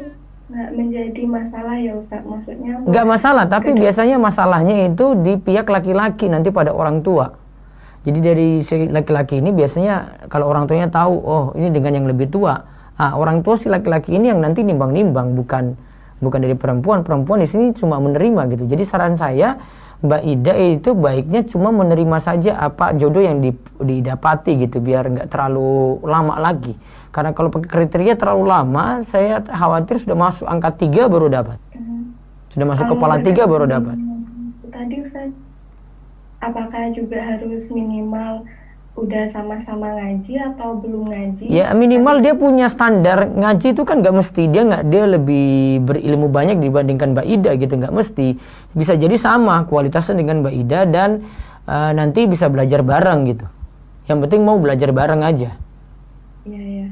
[0.51, 2.84] nggak menjadi masalah ya Ustaz, maksudnya?
[2.84, 7.39] Nggak masalah, tapi biasanya masalahnya itu di pihak laki-laki nanti pada orang tua.
[8.03, 12.27] Jadi dari si laki-laki ini biasanya kalau orang tuanya tahu, oh ini dengan yang lebih
[12.27, 12.67] tua,
[12.99, 15.85] ah, orang tua si laki-laki ini yang nanti nimbang-nimbang bukan
[16.25, 18.65] bukan dari perempuan perempuan di sini cuma menerima gitu.
[18.65, 19.61] Jadi saran saya
[20.01, 23.39] Mbak Ida itu baiknya cuma menerima saja apa jodoh yang
[23.79, 26.75] didapati gitu biar nggak terlalu lama lagi.
[27.13, 31.61] Karena kalau pakai kriteria terlalu lama saya khawatir sudah masuk angka tiga baru dapat.
[32.51, 33.95] Sudah masuk kepala tiga baru dapat.
[34.67, 35.31] Tadi Ustaz
[36.43, 38.43] apakah juga harus minimal
[38.95, 41.51] udah sama-sama ngaji atau belum ngaji?
[41.51, 46.31] Ya minimal dia punya standar ngaji itu kan nggak mesti dia nggak dia lebih berilmu
[46.31, 48.39] banyak dibandingkan Mbak Ida gitu nggak mesti
[48.71, 51.27] bisa jadi sama kualitasnya dengan Mbak Ida dan
[51.67, 53.45] uh, nanti bisa belajar bareng gitu.
[54.08, 55.60] Yang penting mau belajar bareng aja.
[56.47, 56.88] Iya iya.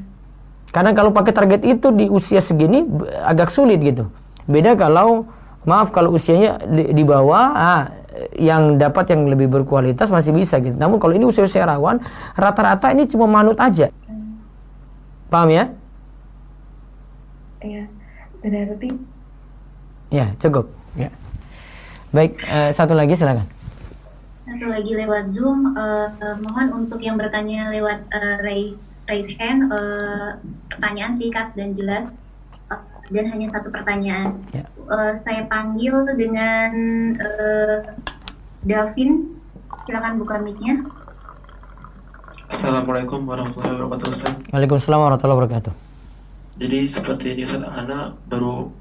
[0.74, 2.84] Karena kalau pakai target itu di usia segini
[3.24, 4.12] agak sulit gitu.
[4.44, 5.24] Beda kalau
[5.64, 7.82] maaf kalau usianya di, di bawah ah,
[8.36, 10.74] yang dapat yang lebih berkualitas masih bisa gitu.
[10.74, 12.00] Namun kalau ini usia-usia rawan,
[12.34, 13.90] rata-rata ini cuma manut aja.
[14.08, 14.40] Hmm.
[15.28, 15.64] Paham ya?
[17.64, 17.84] Iya,
[18.44, 18.90] berarti.
[20.12, 20.68] Ya, cukup.
[20.94, 21.10] Ya.
[22.14, 23.48] Baik, uh, satu lagi silakan.
[24.44, 28.76] Satu lagi lewat Zoom, uh, uh, mohon untuk yang bertanya lewat uh, raise,
[29.08, 30.36] raise hand, uh,
[30.68, 32.04] pertanyaan singkat dan jelas
[33.12, 34.40] dan hanya satu pertanyaan.
[34.54, 34.64] Ya.
[34.88, 36.70] Uh, saya panggil dengan
[37.20, 37.78] uh,
[38.64, 39.36] Davin.
[39.84, 40.80] Silakan buka mic-nya.
[42.48, 44.32] Assalamualaikum warahmatullahi wabarakatuh Ustaz.
[44.52, 45.72] Waalaikumsalam warahmatullahi wabarakatuh.
[46.64, 48.72] Jadi seperti ini Ustaz, Ana baru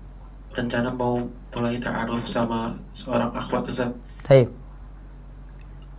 [0.55, 3.91] rencana mau mulai ta'aruf sama seorang akhwat Ustaz.
[4.23, 4.47] Baik.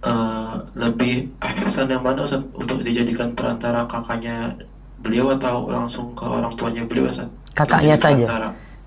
[0.05, 4.57] Uh, lebih ahsan yang mana Ustaz untuk dijadikan perantara kakaknya
[5.05, 7.29] beliau atau langsung ke orang tuanya beliau Ustaz?
[7.55, 8.27] kakaknya saja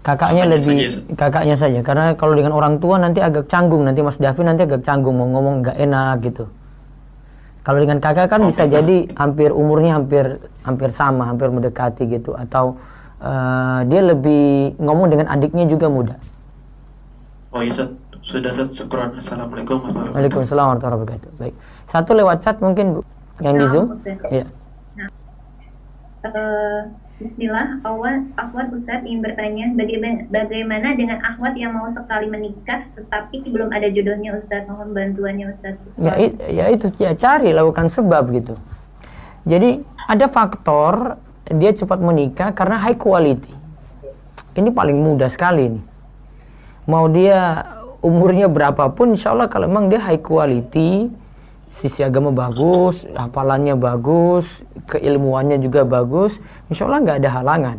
[0.08, 1.00] kakaknya lebih saja.
[1.20, 1.80] kakaknya saja.
[1.84, 5.28] Karena kalau dengan orang tua nanti agak canggung nanti Mas Davi nanti agak canggung mau
[5.28, 6.48] ngomong nggak enak gitu.
[7.68, 12.32] Kalau dengan kakak kan oh, bisa jadi hampir umurnya hampir hampir sama hampir mendekati gitu.
[12.40, 12.80] Atau
[13.20, 16.16] uh, dia lebih ngomong dengan adiknya juga muda.
[17.52, 17.92] Oh iya
[18.24, 18.72] sudah Sat.
[18.72, 19.12] syukuran.
[19.20, 19.84] Assalamualaikum
[20.16, 21.32] Waalaikumsalam warahmatullahi wabarakatuh.
[21.36, 21.56] Baik.
[21.92, 23.02] Satu lewat chat mungkin bu
[23.44, 23.92] yang di zoom.
[24.32, 24.48] Ya
[26.24, 26.82] uh,
[27.18, 33.42] Bismillah, awal akhwat Ustadz ingin bertanya bagaimana, bagaimana dengan akhwat yang mau sekali menikah tetapi
[33.42, 35.82] belum ada jodohnya Ustadz, mohon bantuannya Ustadz.
[35.98, 36.14] Ya,
[36.46, 38.54] ya itu ya cari lakukan sebab gitu.
[39.50, 41.18] Jadi ada faktor
[41.50, 43.50] dia cepat menikah karena high quality.
[44.54, 45.84] Ini paling mudah sekali nih.
[46.86, 47.66] Mau dia
[48.06, 51.10] umurnya berapapun, insya Allah kalau memang dia high quality,
[51.78, 56.42] sisi agama bagus, hafalannya bagus, keilmuannya juga bagus,
[56.74, 57.78] insya Allah nggak ada halangan.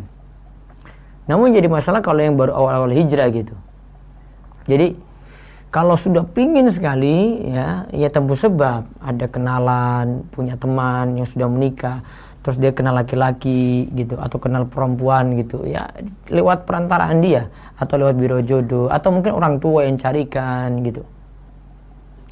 [1.27, 3.53] Namun jadi masalah kalau yang baru awal-awal hijrah gitu.
[4.71, 4.95] Jadi
[5.69, 12.01] kalau sudah pingin sekali ya, ya tempuh sebab ada kenalan, punya teman yang sudah menikah,
[12.49, 15.91] terus dia kenal laki-laki gitu atau kenal perempuan gitu ya
[16.33, 21.05] lewat perantaraan dia atau lewat biro jodoh atau mungkin orang tua yang carikan gitu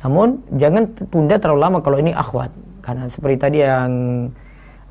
[0.05, 2.53] namun jangan tunda terlalu lama kalau ini akhwat.
[2.85, 3.91] Karena seperti tadi yang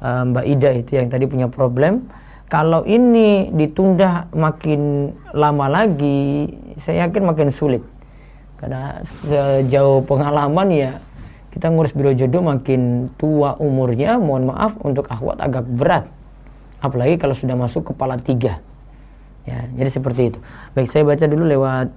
[0.02, 2.10] uh, Mbak Ida itu yang tadi punya problem.
[2.46, 6.46] Kalau ini ditunda makin lama lagi
[6.78, 7.82] saya yakin makin sulit.
[8.62, 10.92] Karena sejauh pengalaman ya
[11.54, 16.06] kita ngurus biro jodoh makin tua umurnya mohon maaf untuk akhwat agak berat.
[16.84, 18.62] Apalagi kalau sudah masuk kepala tiga.
[19.46, 20.40] Ya jadi seperti itu.
[20.78, 21.88] Baik saya baca dulu lewat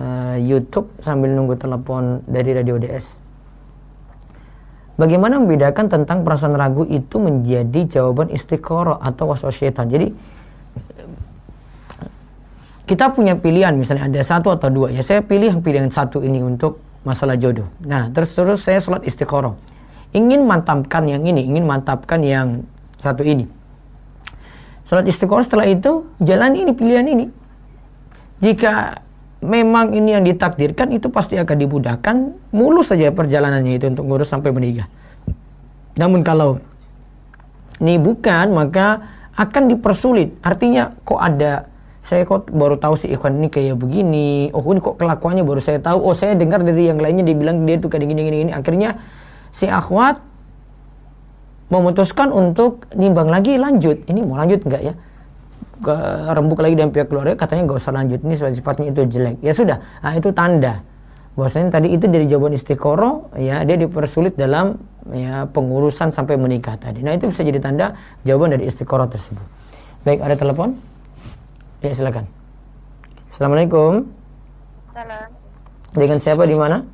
[0.00, 3.20] uh, YouTube sambil nunggu telepon dari Radio DS.
[4.96, 9.88] Bagaimana membedakan tentang perasaan ragu itu menjadi jawaban istiqoroh atau waswas syaitan.
[9.88, 10.12] Jadi
[12.84, 16.44] kita punya pilihan misalnya ada satu atau dua ya saya pilih yang pilihan satu ini
[16.44, 16.76] untuk
[17.08, 17.66] masalah jodoh.
[17.82, 19.56] Nah terus terus saya sholat istiqoroh.
[20.12, 22.68] Ingin mantapkan yang ini, ingin mantapkan yang
[23.00, 23.48] satu ini.
[24.84, 27.26] Sholat istiqoroh setelah itu jalan ini pilihan ini.
[28.44, 29.00] Jika
[29.42, 32.16] memang ini yang ditakdirkan itu pasti akan dimudahkan
[32.54, 34.86] mulus saja perjalanannya itu untuk ngurus sampai menikah.
[35.98, 36.62] Namun kalau
[37.82, 39.02] ini bukan maka
[39.34, 40.38] akan dipersulit.
[40.46, 41.66] Artinya kok ada
[42.02, 44.50] saya kok baru tahu si ikhwan ini kayak begini.
[44.54, 45.98] Oh ini kok kelakuannya baru saya tahu.
[46.02, 48.52] Oh saya dengar dari yang lainnya dibilang dia tuh kayak gini gini gini.
[48.54, 49.02] Akhirnya
[49.50, 50.22] si akhwat
[51.70, 54.06] memutuskan untuk nimbang lagi lanjut.
[54.06, 54.94] Ini mau lanjut enggak ya?
[55.82, 55.94] Ke
[56.30, 58.20] rembuk lagi dengan pihak keluarga katanya gak usah lanjut.
[58.22, 59.36] Ini sifatnya itu jelek.
[59.42, 59.78] Ya sudah.
[60.00, 60.80] Nah, itu tanda.
[61.34, 64.76] Bahwasanya tadi itu dari jawaban istiqoroh ya dia dipersulit dalam
[65.10, 67.00] ya pengurusan sampai menikah tadi.
[67.00, 67.96] Nah itu bisa jadi tanda
[68.28, 69.46] jawaban dari istiqoroh tersebut.
[70.04, 70.76] Baik ada telepon?
[71.80, 72.28] Ya silakan.
[73.32, 74.12] Assalamualaikum.
[74.92, 75.28] Salam.
[75.96, 76.84] Dengan siapa di mana?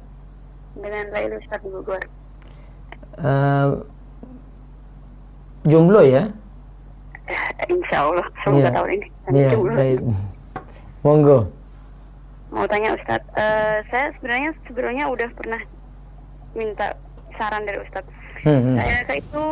[0.78, 1.98] Dengan Lail Ustaz Bogor
[3.22, 3.68] uh,
[5.66, 6.30] jomblo ya
[7.68, 8.74] Insya Allah semoga yeah.
[8.74, 9.06] tahun ini.
[9.28, 9.98] Iya, yeah, baik.
[11.04, 11.38] Monggo.
[12.48, 15.60] Mau tanya Ustadz, uh, saya sebenarnya sebelumnya udah pernah
[16.56, 16.96] minta
[17.36, 18.08] saran dari Ustadz.
[18.40, 18.76] Hmm, hmm.
[18.80, 19.44] Saya itu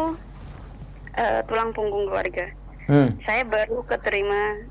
[1.20, 2.48] uh, tulang punggung keluarga.
[2.88, 3.12] Hmm.
[3.28, 4.64] Saya baru keterima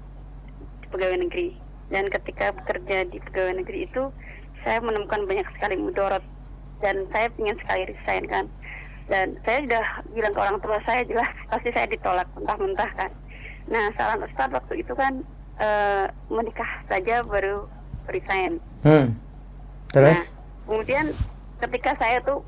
[0.81, 1.53] di pegawai negeri
[1.93, 4.09] dan ketika bekerja di pegawai negeri itu
[4.65, 6.23] saya menemukan banyak sekali mudorot
[6.81, 8.45] dan saya ingin sekali resign kan
[9.05, 13.11] dan saya sudah bilang ke orang tua saya jelas pasti saya ditolak mentah-mentah kan.
[13.69, 15.21] Nah saran Ustaz waktu itu kan
[15.61, 17.69] uh, menikah saja baru
[18.09, 18.61] resign.
[18.85, 19.17] Hmm.
[19.89, 20.17] terus?
[20.17, 20.25] Nah,
[20.69, 21.05] kemudian
[21.61, 22.41] ketika saya tuh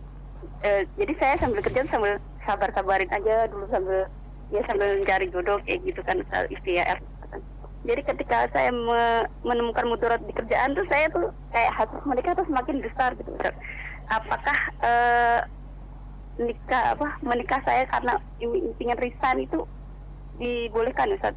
[0.66, 4.06] uh, jadi saya sambil kerja sambil sabar-sabarin aja dulu sambil
[4.54, 7.02] ya sambil mencari jodoh kayak gitu kan istiar
[7.88, 12.44] jadi ketika saya me menemukan mudarat di kerjaan tuh saya tuh kayak hati menikah tuh
[12.44, 13.32] semakin besar gitu.
[14.12, 15.40] Apakah uh,
[16.38, 19.66] nikah apa menikah saya karena ingin resign itu
[20.38, 21.36] dibolehkan Ustaz?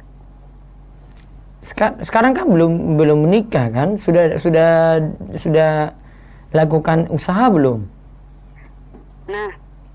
[2.01, 3.97] Sekarang kan belum belum menikah kan?
[3.97, 4.97] Sudah sudah
[5.37, 5.93] sudah
[6.53, 7.85] lakukan usaha belum?
[9.29, 9.49] Nah,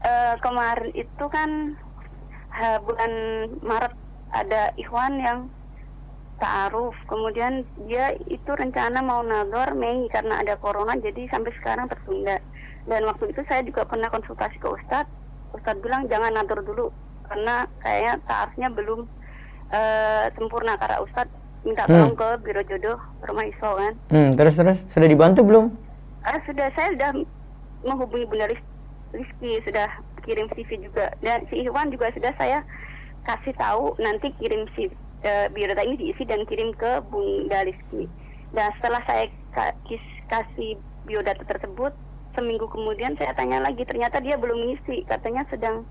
[0.07, 1.74] e, kemarin itu kan
[2.86, 3.12] bulan
[3.61, 3.94] Maret
[4.32, 5.38] ada Ikhwan yang
[6.38, 6.94] ta'aruf.
[7.09, 12.38] Kemudian dia itu rencana mau nador Mei karena ada corona jadi sampai sekarang tertunda
[12.87, 15.11] dan waktu itu saya juga pernah konsultasi ke Ustadz.
[15.51, 16.87] Ustadz bilang jangan nadur dulu
[17.26, 19.01] karena kayaknya taarifnya belum
[19.74, 20.78] uh, sempurna.
[20.78, 21.34] Karena Ustadz
[21.66, 21.91] minta hmm.
[21.91, 22.22] tolong hmm.
[22.22, 23.93] ke biro jodoh rumah iso kan.
[24.14, 24.78] Hmm, terus terus?
[24.87, 25.74] Sudah dibantu belum?
[26.22, 26.70] Uh, sudah.
[26.78, 27.11] Saya sudah
[27.82, 28.47] menghubungi Bunda
[29.11, 29.91] Rizky sudah
[30.22, 31.11] kirim CV juga.
[31.18, 32.62] Dan si Iwan juga sudah saya
[33.26, 34.87] kasih tahu nanti kirim si
[35.26, 38.07] uh, biodata ini diisi dan kirim ke Bunda Rizky.
[38.55, 39.26] Dan setelah saya
[40.30, 41.91] kasih biodata tersebut
[42.37, 45.82] seminggu kemudian saya tanya lagi ternyata dia belum ngisi katanya sedang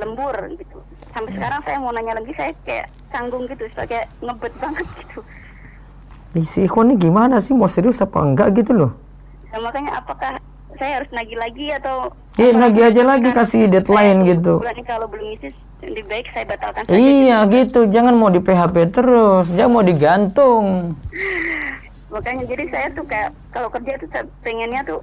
[0.00, 0.78] lembur gitu.
[1.12, 5.20] Sampai sekarang saya mau nanya lagi saya kayak canggung gitu kayak ngebet banget gitu.
[6.44, 7.52] Si Ikhwan ini gimana sih?
[7.56, 8.92] Mau serius apa enggak gitu loh?
[9.52, 10.36] Nah, makanya apakah
[10.76, 14.62] saya harus nagih lagi atau Iya nagih aja lagi kasih deadline gitu.
[14.62, 15.50] bulan ini kalau belum ngisi
[15.82, 17.82] lebih baik saya batalkan saja iya gitu.
[17.82, 17.98] gitu.
[17.98, 19.46] Jangan mau di PHP terus.
[19.58, 20.94] Jangan mau digantung.
[22.14, 24.08] Makanya jadi saya tuh kayak kalau kerja tuh
[24.46, 25.02] pengennya tuh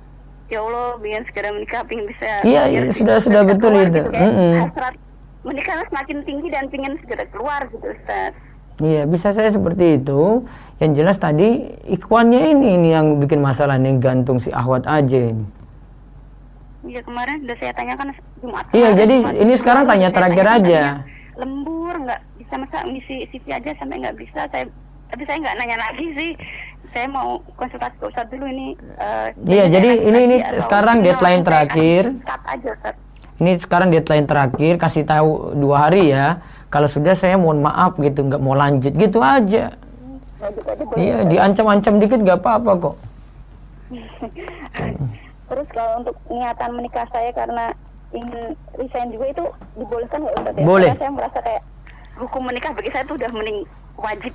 [0.49, 4.31] ya Allah biar segera menikah pengen bisa iya, iya sudah sudah betul itu gitu, mm
[4.33, 4.53] -hmm.
[4.69, 4.95] hasrat
[5.45, 8.33] menikah semakin tinggi dan pengen segera keluar gitu Ustaz
[8.75, 10.43] Iya, bisa saya seperti itu.
[10.83, 15.47] Yang jelas tadi ikwannya ini ini yang bikin masalah nih gantung si Ahwat aja ini.
[16.83, 18.11] Iya kemarin udah saya tanyakan
[18.43, 18.65] Jumat.
[18.75, 20.81] Iya, jadi Jumat ini sekarang tanya terakhir aja.
[21.39, 24.43] Lembur nggak bisa masa misi CV aja sampai nggak bisa.
[24.51, 24.67] Saya
[25.07, 26.31] tapi saya nggak nanya lagi sih.
[26.95, 28.71] Saya mau konsultasi ke Ustadz dulu ini.
[28.95, 32.15] Uh, iya, jadi ini ini sekarang deadline terakhir.
[32.23, 32.71] Aja,
[33.35, 36.39] Ini sekarang deadline terakhir kasih tahu dua hari ya.
[36.71, 38.95] Kalau sudah saya mohon maaf gitu nggak mau lanjut.
[38.95, 39.75] Gitu aja.
[40.95, 42.95] Iya diancam-ancam dikit nggak apa-apa kok.
[45.51, 47.75] Terus kalau untuk niatan menikah saya karena
[48.15, 49.43] ingin resign juga itu
[49.75, 50.63] dibolehkan nggak Ustaz ya?
[50.63, 50.89] boleh.
[50.95, 51.63] Karena saya merasa kayak
[52.23, 53.59] hukum menikah bagi saya itu udah mending
[53.99, 54.31] wajib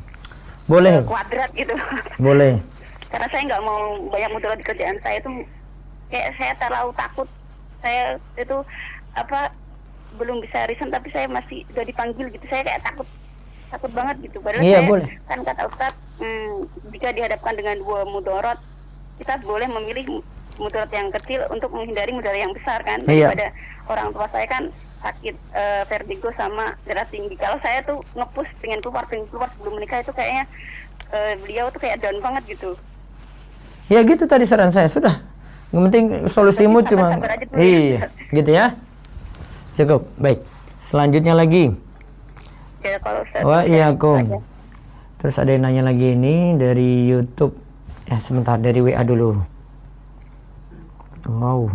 [0.70, 0.94] boleh.
[1.02, 1.74] Kuadrat gitu.
[2.26, 2.62] Boleh.
[3.10, 5.30] Karena saya nggak mau banyak mudarat di kerjaan saya itu
[6.14, 7.28] kayak saya terlalu takut.
[7.82, 8.56] Saya itu
[9.18, 9.50] apa
[10.14, 12.46] belum bisa resign tapi saya masih udah dipanggil gitu.
[12.46, 13.08] Saya kayak takut
[13.74, 14.38] takut banget gitu.
[14.38, 15.10] Padahal iya, saya boleh.
[15.26, 15.92] kan kata Ustaz
[16.22, 16.54] hmm,
[16.94, 18.58] jika dihadapkan dengan dua mudorot
[19.18, 20.22] kita boleh memilih
[20.60, 23.32] mudarat yang kecil untuk menghindari mudarat yang besar kan iya.
[23.32, 23.48] daripada
[23.91, 24.70] orang tua saya kan
[25.01, 29.74] sakit uh, vertigo sama darah tinggi kalau saya tuh ngepus pengen keluar pengen keluar sebelum
[29.80, 30.45] menikah itu kayaknya
[31.11, 32.78] uh, beliau tuh kayak down banget gitu
[33.91, 35.18] ya gitu tadi saran saya sudah
[35.74, 37.18] yang penting solusimu cuma
[37.59, 38.74] iya gitu ya
[39.80, 40.45] Cukup, baik.
[40.76, 41.72] Selanjutnya lagi.
[42.84, 44.45] Ya, kalau Wah, iya, Kong.
[45.16, 47.57] Terus ada yang nanya lagi ini dari YouTube.
[48.05, 49.41] Ya, sebentar dari WA dulu.
[51.24, 51.72] Wow.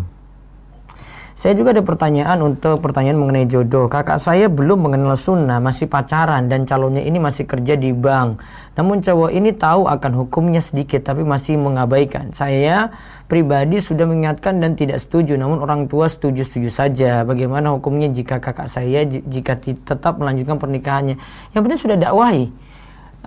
[1.36, 3.92] Saya juga ada pertanyaan untuk pertanyaan mengenai jodoh.
[3.92, 8.40] Kakak saya belum mengenal sunnah, masih pacaran dan calonnya ini masih kerja di bank.
[8.80, 12.32] Namun cowok ini tahu akan hukumnya sedikit tapi masih mengabaikan.
[12.32, 12.88] Saya
[13.28, 17.28] pribadi sudah mengingatkan dan tidak setuju, namun orang tua setuju-setuju saja.
[17.28, 21.20] Bagaimana hukumnya jika kakak saya jika tetap melanjutkan pernikahannya?
[21.52, 22.48] Yang penting sudah dakwahi.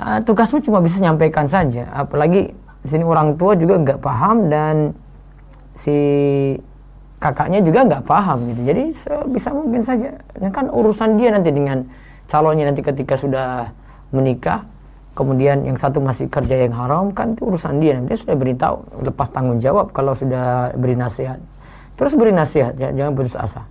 [0.01, 1.93] Uh, tugasmu cuma bisa menyampaikan saja.
[1.93, 4.97] Apalagi di sini orang tua juga nggak paham dan
[5.77, 5.93] si
[7.19, 8.63] kakaknya juga nggak paham gitu.
[8.63, 8.83] Jadi
[9.35, 10.23] bisa mungkin saja.
[10.39, 11.83] Ini kan urusan dia nanti dengan
[12.31, 13.75] calonnya nanti ketika sudah
[14.15, 14.65] menikah
[15.19, 17.99] kemudian yang satu masih kerja yang haram kan itu urusan dia.
[17.99, 21.43] Nanti sudah beritahu lepas tanggung jawab kalau sudah beri nasihat.
[21.99, 23.67] Terus beri nasihat ya jangan putus asa.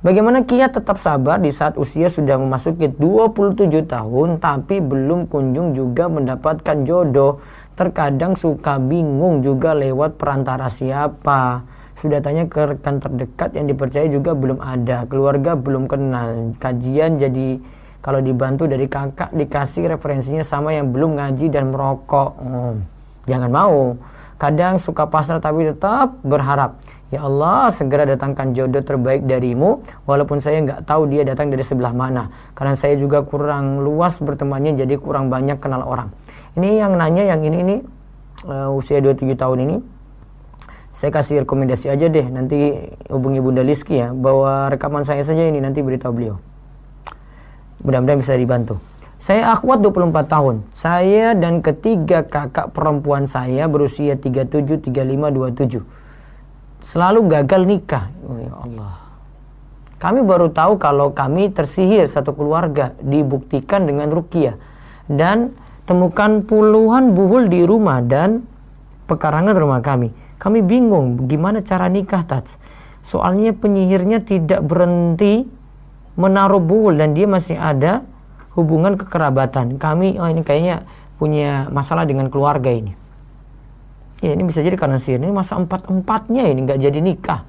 [0.00, 6.08] Bagaimana Kia tetap sabar di saat usia sudah memasuki 27 tahun tapi belum kunjung juga
[6.08, 7.44] mendapatkan jodoh.
[7.76, 11.68] Terkadang suka bingung juga lewat perantara siapa
[12.00, 15.04] sudah tanya ke rekan terdekat yang dipercaya juga belum ada.
[15.04, 16.56] Keluarga belum kenal.
[16.56, 17.60] Kajian jadi
[18.00, 22.30] kalau dibantu dari kakak dikasih referensinya sama yang belum ngaji dan merokok.
[22.40, 22.74] Oh,
[23.28, 24.00] jangan mau.
[24.40, 26.80] Kadang suka pasrah tapi tetap berharap.
[27.12, 29.84] Ya Allah segera datangkan jodoh terbaik darimu.
[30.08, 32.32] Walaupun saya nggak tahu dia datang dari sebelah mana.
[32.56, 36.08] Karena saya juga kurang luas bertemannya jadi kurang banyak kenal orang.
[36.56, 37.76] Ini yang nanya yang ini ini
[38.48, 39.99] uh, usia 27 tahun ini
[40.90, 44.10] saya kasih rekomendasi aja deh nanti hubungi Bunda Liski ya.
[44.10, 46.36] Bawa rekaman saya saja ini nanti beritahu beliau.
[47.86, 48.82] Mudah-mudahan bisa dibantu.
[49.20, 50.56] Saya akhwat 24 tahun.
[50.74, 56.00] Saya dan ketiga kakak perempuan saya berusia 37, 35, 27
[56.80, 58.08] selalu gagal nikah.
[58.24, 58.94] Oh, ya Allah.
[60.00, 64.56] Kami baru tahu kalau kami tersihir satu keluarga dibuktikan dengan rukiah.
[65.04, 65.52] Dan
[65.84, 68.48] temukan puluhan buhul di rumah dan
[69.04, 72.56] pekarangan rumah kami kami bingung gimana cara nikah Tats.
[73.04, 75.44] Soalnya penyihirnya tidak berhenti
[76.16, 78.08] menaruh buul dan dia masih ada
[78.56, 79.76] hubungan kekerabatan.
[79.76, 80.88] Kami oh ini kayaknya
[81.20, 82.96] punya masalah dengan keluarga ini.
[84.24, 85.20] Ya ini bisa jadi karena sihir.
[85.20, 87.44] Ini masa empat-empatnya ini nggak jadi nikah.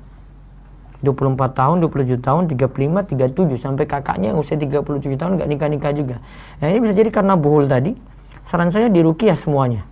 [1.01, 6.15] 24 tahun, 27 tahun, 35, 37 sampai kakaknya yang usia 37 tahun nggak nikah-nikah juga.
[6.61, 7.95] Nah ini bisa jadi karena buhul tadi.
[8.43, 9.90] Saran saya dirukiah semuanya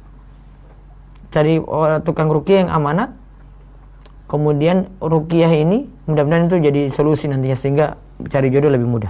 [1.30, 3.14] cari uh, tukang rukiah yang amanat.
[4.30, 7.86] Kemudian rukiah ini mudah-mudahan itu jadi solusi nantinya sehingga
[8.30, 9.10] cari jodoh lebih mudah.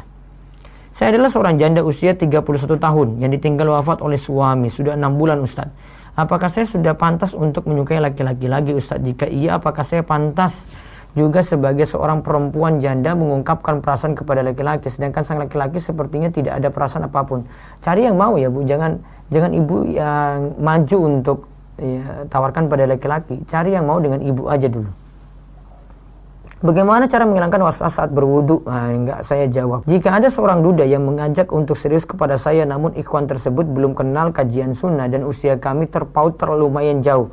[0.95, 2.39] Saya adalah seorang janda usia 31
[2.79, 4.71] tahun yang ditinggal wafat oleh suami.
[4.71, 5.75] Sudah enam bulan Ustadz.
[6.15, 9.03] Apakah saya sudah pantas untuk menyukai laki-laki lagi Ustadz?
[9.03, 10.63] Jika iya apakah saya pantas
[11.17, 16.69] juga sebagai seorang perempuan janda mengungkapkan perasaan kepada laki-laki sedangkan sang laki-laki sepertinya tidak ada
[16.71, 17.43] perasaan apa pun?
[17.81, 18.63] Cari yang mau ya Bu.
[18.63, 21.48] Jangan jangan ibu yang maju untuk
[21.79, 24.91] ya, tawarkan pada laki-laki cari yang mau dengan ibu aja dulu
[26.59, 28.67] Bagaimana cara menghilangkan was-was saat berwudu?
[28.67, 29.87] Nah, enggak saya jawab.
[29.87, 34.35] Jika ada seorang duda yang mengajak untuk serius kepada saya namun ikhwan tersebut belum kenal
[34.35, 37.31] kajian sunnah dan usia kami terpaut terlalu lumayan jauh.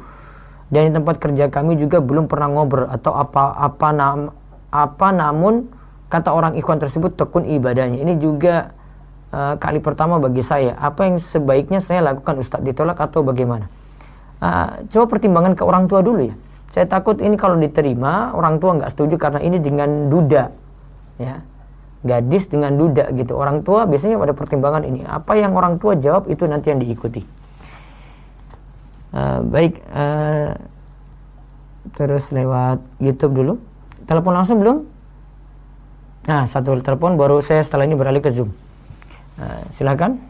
[0.70, 4.30] Dan di tempat kerja kami juga belum pernah ngobrol atau apa-apa nam,
[4.70, 5.74] apa namun
[6.06, 8.06] kata orang ikhwan tersebut tekun ibadahnya.
[8.06, 8.70] Ini juga
[9.34, 10.78] uh, kali pertama bagi saya.
[10.78, 13.66] Apa yang sebaiknya saya lakukan Ustadz ditolak atau bagaimana?
[14.36, 16.36] Uh, coba pertimbangkan ke orang tua dulu ya
[16.76, 20.52] saya takut ini kalau diterima orang tua nggak setuju karena ini dengan duda,
[21.16, 21.40] ya
[22.04, 23.32] gadis dengan duda gitu.
[23.32, 27.24] Orang tua biasanya pada pertimbangan ini apa yang orang tua jawab itu nanti yang diikuti.
[29.16, 30.52] Uh, baik, uh,
[31.96, 33.54] terus lewat YouTube dulu.
[34.04, 34.84] Telepon langsung belum?
[36.28, 38.52] Nah, satu telepon baru saya setelah ini beralih ke Zoom.
[39.40, 40.20] Uh, silakan.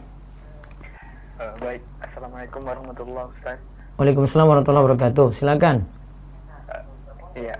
[1.35, 3.66] Uh, baik, Assalamualaikum warahmatullahi wabarakatuh.
[3.97, 5.27] Waalaikumsalam warahmatullahi wabarakatuh.
[5.33, 5.81] Silakan.
[7.33, 7.57] Iya.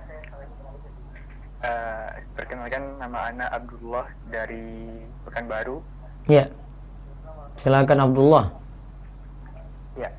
[1.65, 4.85] Uh, perkenalkan nama Ana Abdullah dari
[5.25, 5.81] Pekanbaru.
[6.29, 6.45] Iya.
[7.57, 8.53] Silakan Abdullah.
[9.97, 10.13] Ya.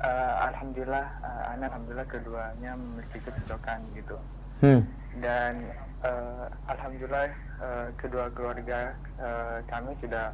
[0.00, 4.16] Uh, alhamdulillah, uh, Ana alhamdulillah keduanya memiliki kecocokan gitu.
[4.64, 4.80] Hmm.
[5.20, 5.68] Dan
[6.00, 7.28] uh, alhamdulillah
[7.60, 10.32] uh, kedua keluarga uh, kami sudah.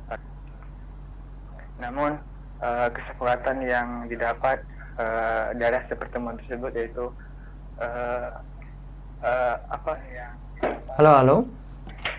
[1.83, 2.23] Namun
[2.63, 4.63] uh, kesepakatan yang didapat
[4.99, 7.07] uh, dari hasil pertemuan tersebut yaitu
[7.79, 8.29] uh,
[9.23, 10.29] uh, apa ya?
[10.99, 11.37] Halo halo.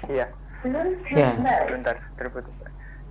[0.09, 0.28] Iya.
[1.13, 1.30] Ya
[1.69, 2.51] bentar terputus.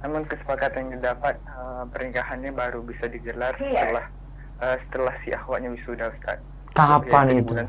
[0.03, 3.89] Namun kesepakatan yang didapat uh, pernikahannya baru bisa digelar iya.
[3.89, 4.07] setelah
[4.61, 6.39] uh, setelah si akhwatnya wisuda Ustaz.
[6.75, 7.67] Kapan itu di bulan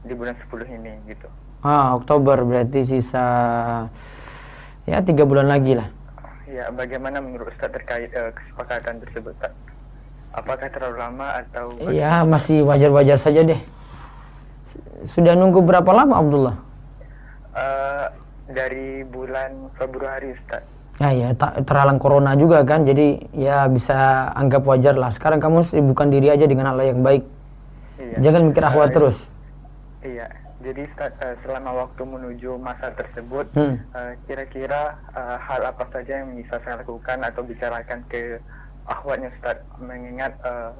[0.00, 1.28] di bulan 10 ini gitu.
[1.62, 3.24] Ah Oktober berarti sisa
[4.84, 5.88] ya tiga bulan lagi lah.
[6.50, 9.54] Ya bagaimana menurut Ustaz terkait uh, kesepakatan tersebut Ustaz?
[10.30, 13.60] Apakah terlalu lama atau ya masih wajar-wajar saja deh
[15.08, 16.56] sudah nunggu berapa lama Abdullah?
[17.56, 18.06] Uh,
[18.50, 20.62] dari bulan Februari Ustaz.
[21.00, 21.28] Ya ya,
[21.64, 25.08] terhalang corona juga kan, jadi ya bisa anggap wajar lah.
[25.08, 27.24] Sekarang kamu sibukkan diri aja dengan hal yang baik.
[27.96, 28.16] Iya.
[28.20, 29.18] Jangan mikir akhwat uh, terus.
[30.04, 30.28] Iya,
[30.60, 33.76] jadi uh, selama waktu menuju masa tersebut, hmm.
[33.96, 38.36] uh, kira-kira uh, hal apa saja yang bisa saya lakukan atau bicarakan ke
[38.86, 40.72] akhwatnya Ustaz, mengingat uh,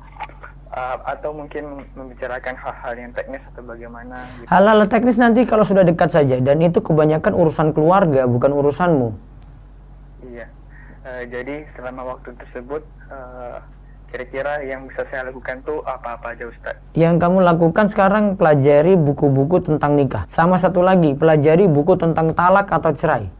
[0.75, 4.47] uh, atau mungkin membicarakan hal-hal yang teknis atau bagaimana gitu.
[4.49, 9.09] hal-hal teknis nanti kalau sudah dekat saja dan itu kebanyakan urusan keluarga bukan urusanmu
[10.31, 10.47] iya
[11.05, 13.59] uh, jadi selama waktu tersebut uh,
[14.11, 16.75] kira-kira yang bisa saya lakukan tuh apa-apa aja Ustaz?
[16.99, 20.27] Yang kamu lakukan sekarang pelajari buku-buku tentang nikah.
[20.27, 23.31] Sama satu lagi, pelajari buku tentang talak atau cerai.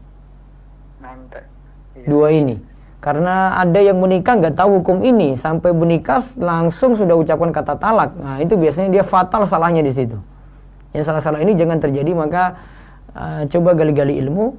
[1.03, 1.43] Nanti.
[1.99, 2.07] Iya.
[2.07, 2.70] Dua ini.
[3.01, 8.13] Karena ada yang menikah nggak tahu hukum ini sampai menikah langsung sudah ucapkan kata talak.
[8.13, 10.21] Nah itu biasanya dia fatal salahnya di situ.
[10.93, 12.61] Yang salah-salah ini jangan terjadi maka
[13.17, 14.53] uh, coba gali-gali ilmu.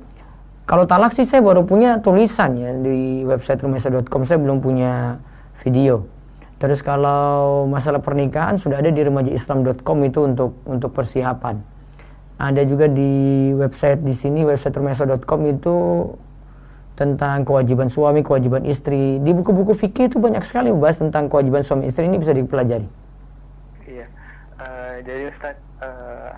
[0.67, 5.23] Kalau talak sih saya baru punya tulisan ya di website rumesa.com saya belum punya
[5.63, 6.11] video.
[6.59, 11.63] Terus kalau masalah pernikahan sudah ada di remajaislam.com itu untuk untuk persiapan.
[12.43, 15.75] Ada juga di website di sini website rumesa.com itu
[16.93, 19.17] tentang kewajiban suami, kewajiban istri.
[19.21, 22.87] Di buku-buku fikih itu banyak sekali membahas tentang kewajiban suami istri ini bisa dipelajari.
[23.89, 24.07] Iya,
[24.61, 26.33] uh, jadi Ustaz, uh,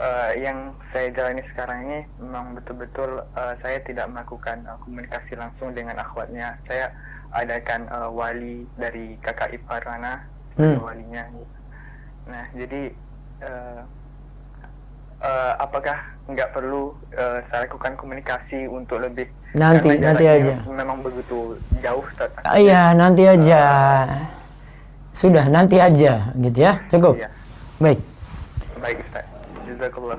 [0.00, 5.76] uh, yang saya jalani sekarang ini memang betul-betul uh, saya tidak melakukan uh, komunikasi langsung
[5.76, 6.56] dengan akhwatnya.
[6.64, 6.92] Saya
[7.30, 10.24] adakan uh, wali dari kakak ipar Rana,
[10.58, 10.80] hmm.
[10.82, 11.28] walinya.
[12.26, 12.90] Nah, jadi
[13.44, 13.82] uh,
[15.20, 15.98] uh, apakah
[16.32, 20.54] nggak perlu uh, saya lakukan komunikasi untuk lebih nanti nanti aja.
[20.66, 22.30] memang begitu jauh Ustaz.
[22.46, 23.62] Uh, iya nanti aja.
[24.06, 24.40] Uh,
[25.14, 26.72] sudah nanti aja gitu ya.
[26.88, 27.14] Cukup?
[27.18, 27.28] Iya.
[27.82, 27.98] baik.
[28.80, 29.24] Baik Ustaz.
[29.68, 30.16] Jazakallah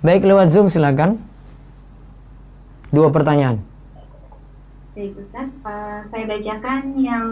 [0.00, 1.20] baik lewat zoom silakan.
[2.90, 3.62] Dua pertanyaan.
[4.96, 7.26] Baik Ustaz, uh, saya bacakan yang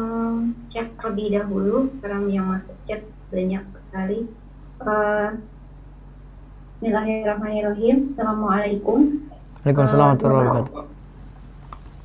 [0.70, 1.91] chat terlebih dahulu.
[1.99, 4.30] Karena yang masuk chat banyak sekali.
[4.78, 5.34] Uh,
[6.79, 8.14] Bismillahirrahmanirrahim.
[8.14, 8.99] Assalamualaikum.
[9.66, 10.85] Waalaikumsalam warahmatullahi wabarakatuh.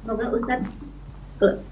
[0.02, 0.74] Semoga Ustadz,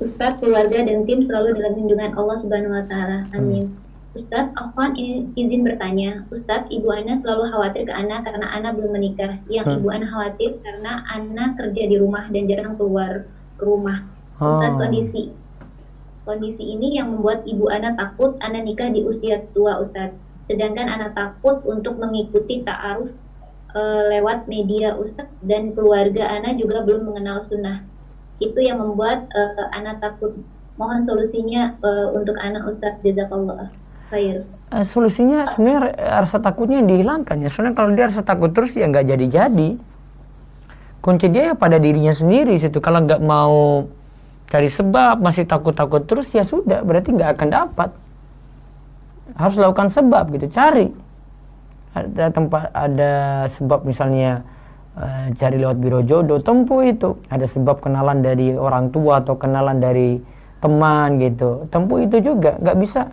[0.06, 3.26] Ustadz, keluarga dan tim selalu dalam lindungan Allah Subhanahu Wa Taala.
[3.34, 3.74] Amin.
[3.74, 4.22] Hmm.
[4.22, 4.93] Ustadz, Afwan
[5.34, 6.30] izin bertanya.
[6.30, 9.34] Ustadz, Ibu Ana selalu khawatir ke Ana karena Ana belum menikah.
[9.49, 9.78] Yang hmm.
[9.82, 13.26] Ibu Ana khawatir karena Ana kerja di rumah dan jarang keluar
[13.58, 14.06] rumah.
[14.38, 14.78] Ustadz, oh.
[14.78, 15.34] kondisi
[16.22, 21.16] kondisi ini yang membuat Ibu Ana takut Ana nikah di usia tua Ustadz sedangkan anak
[21.16, 23.16] takut untuk mengikuti ta'aruf
[23.72, 23.82] e,
[24.12, 27.88] lewat media ustadz dan keluarga anak juga belum mengenal sunnah
[28.43, 29.41] itu yang membuat e,
[29.72, 30.36] anak takut
[30.76, 33.72] mohon solusinya e, untuk anak ustadz jazakallah
[34.72, 37.47] Uh, solusinya sebenarnya rasa takutnya dihilangkan ya.
[37.47, 39.70] Soalnya kalau dia rasa takut terus ya nggak jadi-jadi.
[40.99, 42.84] Kunci dia ya pada dirinya sendiri situ.
[42.84, 43.88] Kalau nggak mau
[44.52, 47.89] cari sebab masih takut-takut terus ya sudah berarti nggak akan dapat.
[49.36, 50.91] Harus lakukan sebab gitu, cari.
[51.91, 53.13] Ada tempat ada
[53.51, 54.47] sebab misalnya
[54.95, 57.19] uh, cari lewat biro jodoh, tempuh itu.
[57.27, 60.19] Ada sebab kenalan dari orang tua atau kenalan dari
[60.63, 61.67] teman gitu.
[61.67, 63.11] Tempuh itu juga nggak bisa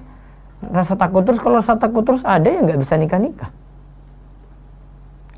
[0.63, 3.51] rasa takut terus kalau rasa takut terus ada yang nggak bisa nikah nikah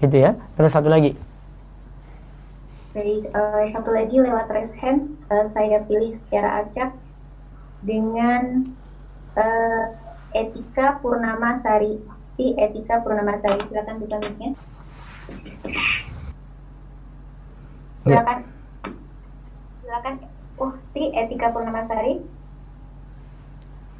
[0.00, 1.12] gitu ya terus satu lagi
[2.90, 6.90] Baik, uh, satu lagi lewat raise hand uh, saya pilih secara acak
[7.84, 8.74] dengan
[9.38, 9.94] uh,
[10.30, 11.98] Etika Purnama Sari.
[12.38, 14.50] Si Etika Purnama Sari, silakan buka mic-nya.
[18.06, 18.16] Ya.
[18.16, 18.38] Silakan.
[19.82, 20.14] Silakan.
[20.56, 22.22] Oh, si Etika Purnama Sari.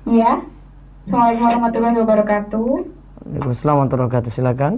[0.09, 0.43] Ya.
[1.05, 2.69] Assalamualaikum warahmatullahi wabarakatuh.
[3.27, 4.31] Waalaikumsalam warahmatullahi wabarakatuh.
[4.31, 4.75] Silakan.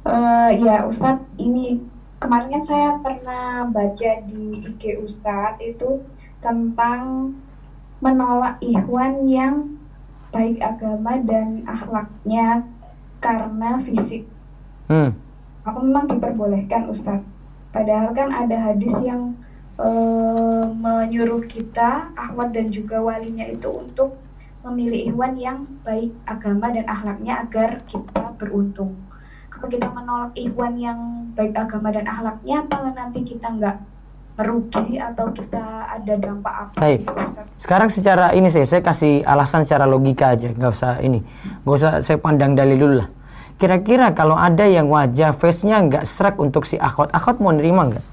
[0.00, 1.84] Uh, ya Ustadz, ini
[2.18, 6.02] kemarin kan saya pernah baca di IG Ustadz itu
[6.40, 7.32] tentang
[8.00, 9.79] menolak ikhwan yang
[10.30, 12.64] baik agama dan akhlaknya
[13.18, 14.24] karena fisik.
[14.86, 15.14] Hmm.
[15.66, 17.26] Apa memang diperbolehkan Ustadz?
[17.70, 19.38] Padahal kan ada hadis yang
[19.78, 24.18] uh, menyuruh kita, akhwat dan juga walinya itu untuk
[24.66, 28.98] memilih ikhwan yang baik agama dan akhlaknya agar kita beruntung.
[29.48, 33.76] Kalau kita menolak ikhwan yang baik agama dan akhlaknya, apa nanti kita nggak
[34.40, 35.60] merugi atau kita
[36.00, 36.76] ada dampak apa?
[36.80, 37.04] Baik.
[37.04, 37.12] Gitu,
[37.60, 41.20] Sekarang secara ini saya, saya kasih alasan secara logika aja, nggak usah ini,
[41.68, 43.08] nggak usah saya pandang dalil dulu lah.
[43.60, 48.06] Kira-kira kalau ada yang wajah face-nya nggak serak untuk si akhwat, akhwat mau nerima nggak?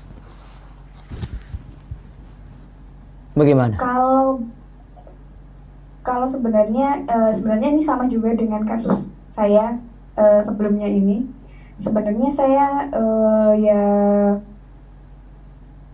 [3.40, 3.80] Bagaimana?
[3.80, 4.44] Kalau
[6.04, 9.76] kalau sebenarnya uh, sebenarnya ini sama juga dengan kasus saya
[10.16, 11.28] uh, sebelumnya ini
[11.84, 13.84] sebenarnya saya uh, ya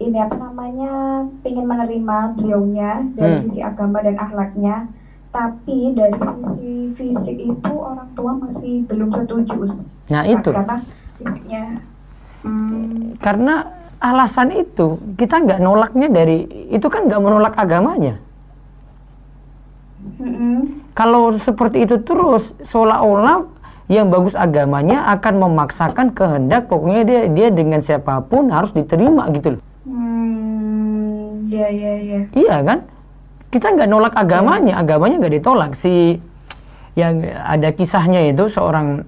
[0.01, 3.43] ini apa namanya ingin menerima beliaunya dari hmm.
[3.49, 4.89] sisi agama dan akhlaknya.
[5.33, 9.65] Tapi dari sisi fisik itu orang tua masih belum setuju
[10.13, 10.49] nah itu.
[10.53, 10.77] Karena
[11.17, 11.63] fisiknya
[12.45, 13.55] hmm, karena
[13.97, 18.21] alasan itu kita nggak nolaknya dari itu kan nggak menolak agamanya.
[20.93, 23.49] Kalau seperti itu terus seolah-olah
[23.89, 29.57] yang bagus agamanya akan memaksakan kehendak pokoknya dia dia dengan siapa pun harus diterima gitu
[29.57, 29.61] loh.
[31.53, 32.19] Hmm, ya ya ya.
[32.33, 32.79] Iya kan?
[33.53, 34.81] Kita nggak nolak agamanya, ya.
[34.81, 35.71] agamanya nggak ditolak.
[35.77, 36.17] Si
[36.97, 39.05] yang ada kisahnya itu seorang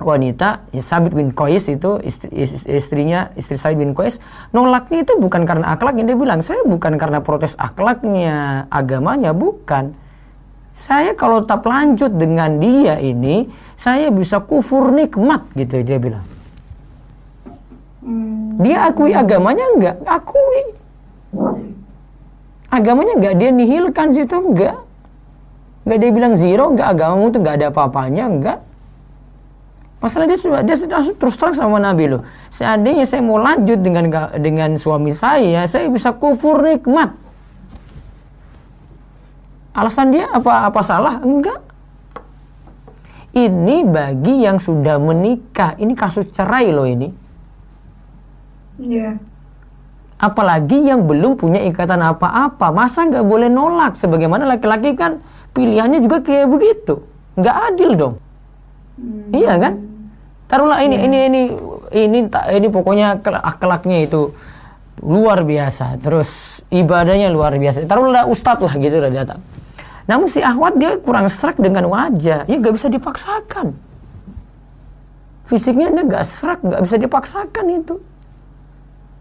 [0.00, 2.32] wanita ya Sabit bin Qais itu istri,
[2.72, 4.16] istrinya istri Sabit bin Qais
[4.56, 9.92] nolaknya itu bukan karena akhlaknya dia bilang saya bukan karena protes akhlaknya agamanya bukan
[10.80, 16.24] saya kalau tetap lanjut dengan dia ini, saya bisa kufur nikmat gitu dia bilang.
[18.00, 18.56] Hmm.
[18.64, 19.96] Dia akui agamanya enggak?
[20.08, 20.79] Akui.
[22.70, 24.78] Agamanya enggak dia nihilkan situ enggak.
[25.82, 28.58] Enggak dia bilang zero, enggak agamamu itu enggak ada apa-apanya, enggak.
[30.00, 32.22] Masalah dia sudah dia sudah terus terang sama Nabi loh.
[32.48, 34.06] Seandainya saya mau lanjut dengan
[34.38, 37.12] dengan suami saya, saya bisa kufur nikmat.
[39.74, 41.18] Alasan dia apa apa salah?
[41.20, 41.60] Enggak.
[43.30, 45.78] Ini bagi yang sudah menikah.
[45.78, 47.10] Ini kasus cerai loh ini.
[48.82, 49.14] Iya.
[49.14, 49.29] Yeah.
[50.20, 52.68] Apalagi yang belum punya ikatan apa-apa.
[52.68, 53.96] Masa nggak boleh nolak?
[53.96, 55.24] Sebagaimana laki-laki kan
[55.56, 57.00] pilihannya juga kayak begitu.
[57.40, 58.14] Nggak adil dong.
[59.00, 59.32] Hmm.
[59.32, 59.74] Iya kan?
[60.44, 61.06] Taruhlah ini, yeah.
[61.08, 61.42] ini, ini,
[61.96, 64.36] ini, ini, ini pokoknya akhlaknya itu
[65.00, 65.96] luar biasa.
[65.96, 67.88] Terus ibadahnya luar biasa.
[67.88, 69.40] Taruhlah ustadz lah gitu udah datang.
[70.04, 73.78] Namun si ahwat dia kurang serak dengan wajah, ya gak bisa dipaksakan.
[75.46, 77.94] Fisiknya dia gak serak, gak bisa dipaksakan itu.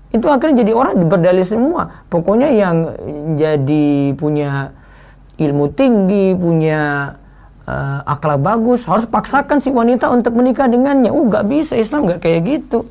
[0.09, 2.05] Itu akhirnya jadi orang berdalih semua.
[2.09, 2.97] Pokoknya yang
[3.37, 4.73] jadi punya
[5.37, 7.13] ilmu tinggi, punya
[7.69, 11.13] uh, akhlak bagus, harus paksakan si wanita untuk menikah dengannya.
[11.13, 12.89] Uh, gak bisa, Islam gak kayak gitu.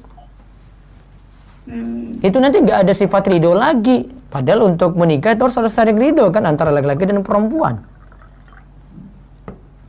[1.66, 2.22] Hmm.
[2.22, 4.06] Itu nanti gak ada sifat ridho lagi.
[4.30, 7.82] Padahal untuk menikah itu harus saling ridho kan antara laki-laki dan perempuan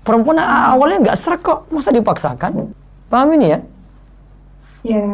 [0.10, 2.74] perempuan awalnya nggak serak kok masa dipaksakan
[3.14, 3.60] paham ini ya
[4.82, 5.06] ya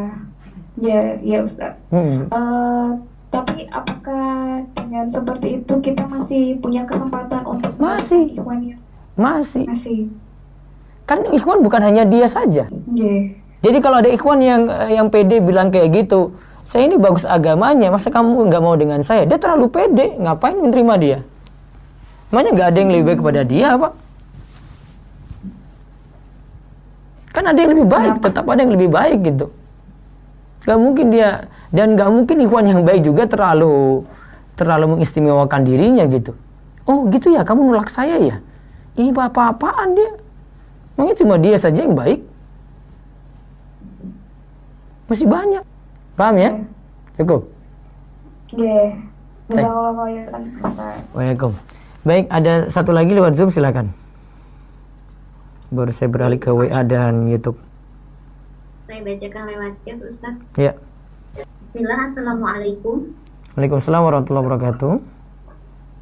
[0.75, 1.79] Ya, ya Ustaz.
[1.91, 2.27] Hmm.
[2.27, 2.99] Uh,
[3.31, 8.75] tapi apakah dengan seperti itu kita masih punya kesempatan untuk masih Ikhwan ya?
[9.15, 9.67] Masih.
[9.67, 9.99] Masih.
[11.07, 12.67] Kan Ikhwan bukan hanya dia saja.
[12.95, 13.35] Yeah.
[13.63, 16.35] Jadi kalau ada Ikhwan yang yang pede bilang kayak gitu,
[16.67, 19.23] saya ini bagus agamanya, masa kamu nggak mau dengan saya?
[19.23, 21.19] Dia terlalu pede, ngapain menerima dia?
[22.33, 23.93] Makanya nggak ada yang lebih baik kepada dia, Pak.
[27.35, 29.47] Kan ada yang lebih baik, tetap ada yang lebih baik gitu
[30.65, 34.03] gak mungkin dia dan gak mungkin ikhwan yang baik juga terlalu
[34.57, 36.33] terlalu mengistimewakan dirinya gitu.
[36.89, 37.45] Oh gitu ya?
[37.45, 38.37] Kamu nolak saya ya?
[38.95, 40.11] Ini apa-apaan dia?
[40.95, 42.23] Mungkin cuma dia saja yang baik.
[45.11, 45.63] Masih banyak.
[46.15, 46.51] Paham ya?
[47.19, 47.51] Cukup?
[48.55, 48.95] Yeah.
[51.13, 51.53] Waalaikumsalam.
[52.05, 53.89] Baik, ada satu lagi lewat Zoom silakan.
[55.73, 57.57] Baru saya beralih ke WA dan YouTube.
[58.85, 60.35] Saya bacakan lewat chat, Ustaz.
[60.61, 60.77] Ya.
[61.73, 63.17] Bismillah, Assalamualaikum.
[63.57, 64.93] Waalaikumsalam warahmatullahi wabarakatuh.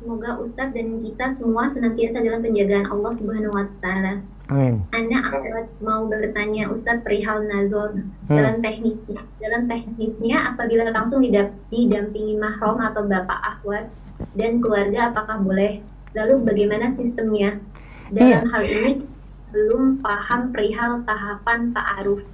[0.04, 4.20] Semoga Ustadz dan kita semua senantiasa dalam penjagaan Allah Subhanahu wa taala.
[4.52, 4.84] Amin.
[4.92, 8.36] Anda akhwat mau bertanya Ustadz perihal nazar hmm.
[8.36, 9.24] dalam teknisnya.
[9.40, 13.88] Dalam teknisnya apabila langsung didampingi mahram atau bapak akhwat
[14.36, 15.80] dan keluarga apakah boleh?
[16.20, 17.64] Lalu bagaimana sistemnya?
[18.12, 18.52] Dalam iya.
[18.52, 19.08] hal ini
[19.56, 22.28] belum paham perihal tahapan ta'aruf.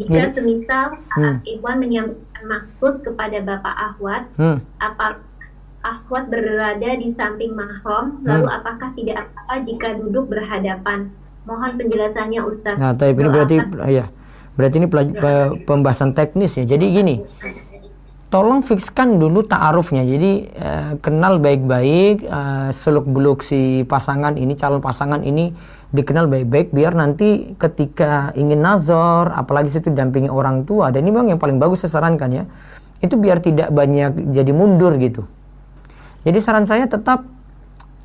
[0.00, 1.44] Jika semisal saat hmm.
[1.44, 4.58] Ikhwan menyampaikan maksud kepada bapak akhwat, hmm.
[4.80, 5.20] apa
[5.84, 8.56] akhwat berada di samping mahram, lalu hmm.
[8.56, 11.12] apakah tidak apa-apa jika duduk berhadapan?
[11.44, 12.76] Mohon penjelasannya Ustaz.
[12.76, 13.56] Nah, tapi ini berarti
[13.88, 14.06] ya.
[14.60, 14.88] Berarti ini
[15.64, 16.64] pembahasan teknis ya.
[16.68, 17.16] Jadi gini.
[18.30, 20.06] Tolong fixkan dulu ta'arufnya.
[20.06, 25.50] Jadi uh, kenal baik-baik uh, seluk-beluk si pasangan ini, calon pasangan ini
[25.90, 31.34] dikenal baik-baik biar nanti ketika ingin nazar, apalagi situ didampingi orang tua dan ini memang
[31.34, 32.44] yang paling bagus saya sarankan ya.
[33.00, 35.24] Itu biar tidak banyak jadi mundur gitu
[36.20, 37.24] jadi saran saya tetap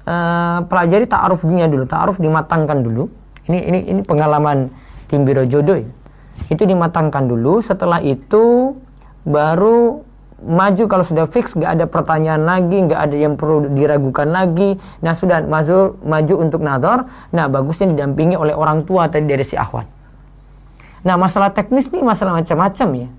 [0.08, 3.12] uh, pelajari ta'aruf dunia dulu, ta'aruf dimatangkan dulu.
[3.46, 4.72] Ini ini ini pengalaman
[5.12, 5.90] tim biro jodoh ya.
[6.48, 8.76] Itu dimatangkan dulu, setelah itu
[9.28, 10.05] baru
[10.44, 14.76] maju kalau sudah fix gak ada pertanyaan lagi gak ada yang perlu diragukan lagi.
[15.00, 17.08] Nah sudah maju maju untuk nazar.
[17.32, 19.96] Nah bagusnya didampingi oleh orang tua tadi dari si akhwat
[21.06, 23.10] nah masalah teknis nih masalah macam-macam ya.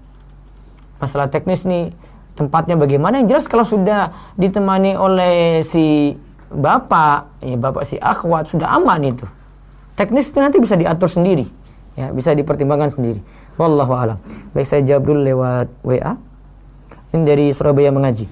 [0.99, 1.95] Masalah teknis nih
[2.35, 3.23] tempatnya bagaimana?
[3.23, 6.19] Yang jelas kalau sudah ditemani oleh si
[6.51, 9.23] bapak ya bapak si akhwat sudah aman itu.
[9.95, 11.47] Teknis itu nanti bisa diatur sendiri
[11.95, 13.23] ya bisa dipertimbangkan sendiri.
[13.55, 14.19] Wallahu alam.
[14.51, 16.19] Baik saya jawab dulu lewat WA
[17.17, 18.29] ini dari Surabaya mengaji.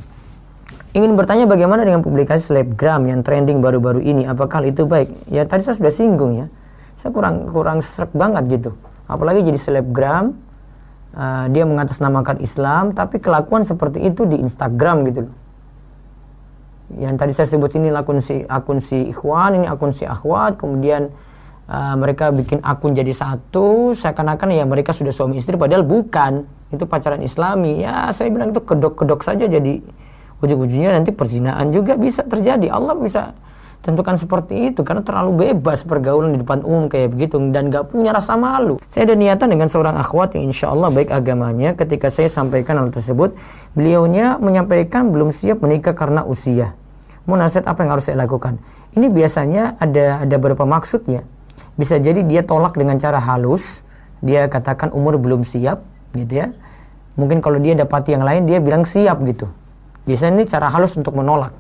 [0.95, 4.31] Ingin bertanya bagaimana dengan publikasi selebgram yang trending baru-baru ini?
[4.31, 5.27] Apakah itu baik?
[5.27, 6.47] Ya tadi saya sudah singgung ya.
[6.95, 8.71] Saya kurang kurang serak banget gitu.
[9.11, 10.39] Apalagi jadi selebgram
[11.19, 15.35] uh, dia mengatasnamakan Islam tapi kelakuan seperti itu di Instagram gitu loh.
[16.95, 21.11] Yang tadi saya sebut ini akun si akun si ikhwan ini akun si akhwat kemudian
[21.67, 26.85] uh, mereka bikin akun jadi satu seakan-akan ya mereka sudah suami istri padahal bukan itu
[26.85, 29.81] pacaran islami ya saya bilang itu kedok-kedok saja jadi
[30.43, 33.33] ujung-ujungnya nanti perzinaan juga bisa terjadi Allah bisa
[33.85, 38.17] tentukan seperti itu karena terlalu bebas pergaulan di depan umum kayak begitu dan gak punya
[38.17, 38.81] rasa malu.
[38.89, 42.89] Saya ada niatan dengan seorang akhwat yang insya Allah baik agamanya ketika saya sampaikan hal
[42.89, 43.37] tersebut
[43.77, 46.73] beliaunya menyampaikan belum siap menikah karena usia.
[47.29, 48.57] Mau nasihat apa yang harus saya lakukan?
[48.97, 51.29] Ini biasanya ada ada beberapa maksudnya.
[51.77, 53.85] Bisa jadi dia tolak dengan cara halus,
[54.25, 55.85] dia katakan umur belum siap
[56.17, 56.57] gitu ya.
[57.15, 59.47] Mungkin kalau dia dapati yang lain dia bilang siap gitu.
[60.05, 61.55] Biasanya ini cara halus untuk menolak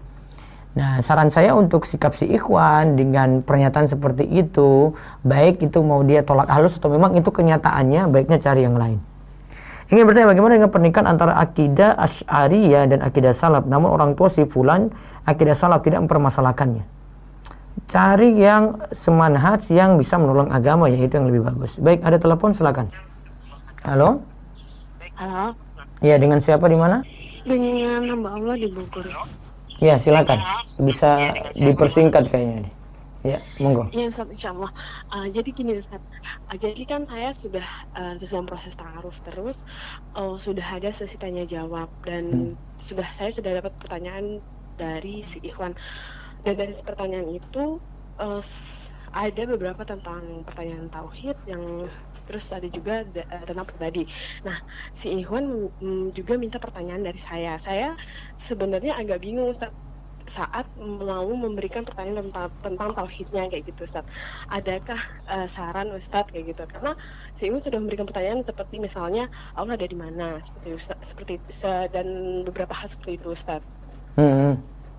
[0.74, 4.90] Nah, saran saya untuk sikap si ikhwan dengan pernyataan seperti itu,
[5.22, 8.98] baik itu mau dia tolak halus atau memang itu kenyataannya, baiknya cari yang lain.
[9.94, 14.42] Ingin bertanya bagaimana dengan pernikahan antara akidah Asy'ariyah dan akidah salaf, namun orang tua si
[14.50, 14.90] fulan
[15.22, 16.82] akidah salaf tidak mempermasalahkannya.
[17.86, 21.78] Cari yang semanhat yang bisa menolong agama yaitu yang lebih bagus.
[21.78, 22.90] Baik, ada telepon silakan.
[23.86, 24.26] Halo?
[25.14, 25.54] Halo.
[26.02, 26.98] Iya, dengan siapa di mana?
[27.46, 29.06] Dengan hamba Allah di Bogor.
[29.78, 30.42] Ya, silakan.
[30.82, 32.66] Bisa dipersingkat kayaknya.
[33.24, 33.88] Ya, monggo.
[33.94, 34.74] Ya, Ustaz, insya Allah.
[35.14, 36.02] Uh, jadi gini, Ustaz.
[36.50, 39.64] Uh, jadi kan saya sudah uh, dalam proses ta'aruf terus,
[40.18, 42.82] uh, sudah ada sesi tanya jawab dan hmm.
[42.84, 44.44] sudah saya sudah dapat pertanyaan
[44.76, 45.72] dari si Ikhwan.
[46.44, 47.80] Dan dari pertanyaan itu,
[48.20, 48.44] uh,
[49.14, 51.86] ada beberapa tentang pertanyaan tauhid yang
[52.26, 54.10] terus ada juga uh, tentang pribadi.
[54.42, 54.58] Nah,
[54.98, 57.56] si Ikhwan mm, juga minta pertanyaan dari saya.
[57.62, 57.94] Saya
[58.50, 59.70] sebenarnya agak bingung Ustaz
[60.24, 64.02] saat mau memberikan pertanyaan tentang, tentang tauhidnya kayak gitu Ustaz.
[64.50, 64.98] Adakah
[65.30, 66.66] uh, saran Ustaz kayak gitu?
[66.66, 66.98] Karena
[67.38, 71.34] si Ikhwan sudah memberikan pertanyaan seperti misalnya Allah ada di mana seperti Ustaz, seperti
[71.94, 72.06] dan
[72.42, 73.62] beberapa hal seperti itu Ustaz.
[74.18, 74.54] Hmm, hmm.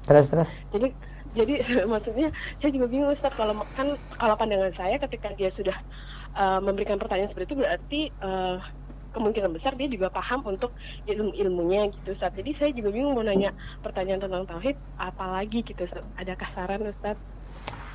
[0.07, 0.51] terus terus.
[0.71, 0.95] Jadi
[1.35, 1.61] jadi
[1.91, 5.77] maksudnya saya juga bingung Ustaz kalau kan kalau pandangan saya ketika dia sudah
[6.33, 8.57] uh, memberikan pertanyaan seperti itu berarti uh,
[9.11, 10.75] kemungkinan besar dia juga paham untuk
[11.07, 12.35] ilmu-ilmunya gitu Ustaz.
[12.35, 16.03] Jadi saya juga bingung mau nanya pertanyaan tentang tauhid apalagi gitu Ustaz.
[16.19, 17.15] Ada kasaran Ustaz?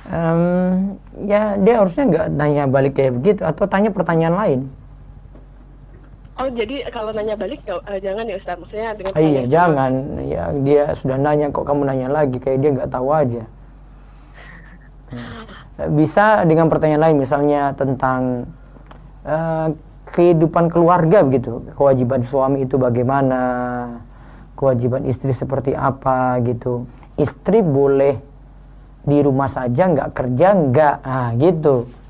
[0.09, 4.59] um, ya dia harusnya nggak nanya balik kayak begitu atau tanya pertanyaan lain
[6.41, 8.57] Oh jadi kalau nanya balik uh, jangan ya Ustaz.
[8.57, 9.91] Maksudnya dengan ah, Iya jangan.
[10.25, 12.41] Ya dia sudah nanya kok kamu nanya lagi?
[12.41, 13.43] Kayak dia nggak tahu aja.
[16.01, 18.49] Bisa dengan pertanyaan lain misalnya tentang
[19.21, 19.69] uh,
[20.09, 21.61] kehidupan keluarga begitu.
[21.77, 23.41] Kewajiban suami itu bagaimana?
[24.57, 26.89] Kewajiban istri seperti apa gitu.
[27.21, 28.17] Istri boleh
[29.05, 30.95] di rumah saja nggak kerja nggak.
[31.05, 32.00] Ah gitu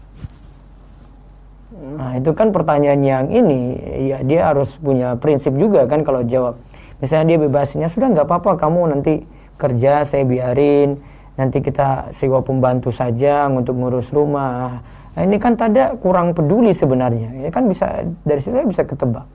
[1.81, 3.75] nah itu kan pertanyaan yang ini
[4.13, 6.61] ya dia harus punya prinsip juga kan kalau jawab.
[7.01, 9.25] Misalnya dia bebasnya sudah nggak apa-apa kamu nanti
[9.57, 11.01] kerja saya biarin.
[11.35, 14.85] Nanti kita sewa pembantu saja untuk ngurus rumah.
[15.17, 17.47] Nah, ini kan tanda kurang peduli sebenarnya.
[17.47, 19.25] Ya kan bisa dari situ bisa ketebak.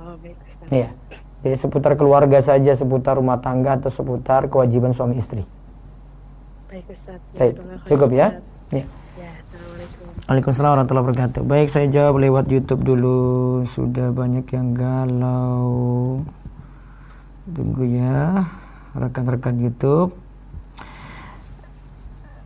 [0.00, 0.36] Oh, baik,
[0.72, 0.88] ya
[1.44, 5.44] jadi seputar keluarga saja seputar rumah tangga atau seputar kewajiban suami istri.
[6.66, 7.20] Baik Ustaz.
[7.36, 7.54] Baik,
[7.86, 8.40] cukup ya?
[8.72, 8.82] Ya
[10.26, 11.42] Waalaikumsalam warahmatullahi wabarakatuh.
[11.46, 13.62] Baik, saya jawab lewat YouTube dulu.
[13.62, 16.18] Sudah banyak yang galau.
[17.46, 18.42] Tunggu ya,
[18.98, 20.18] rekan-rekan YouTube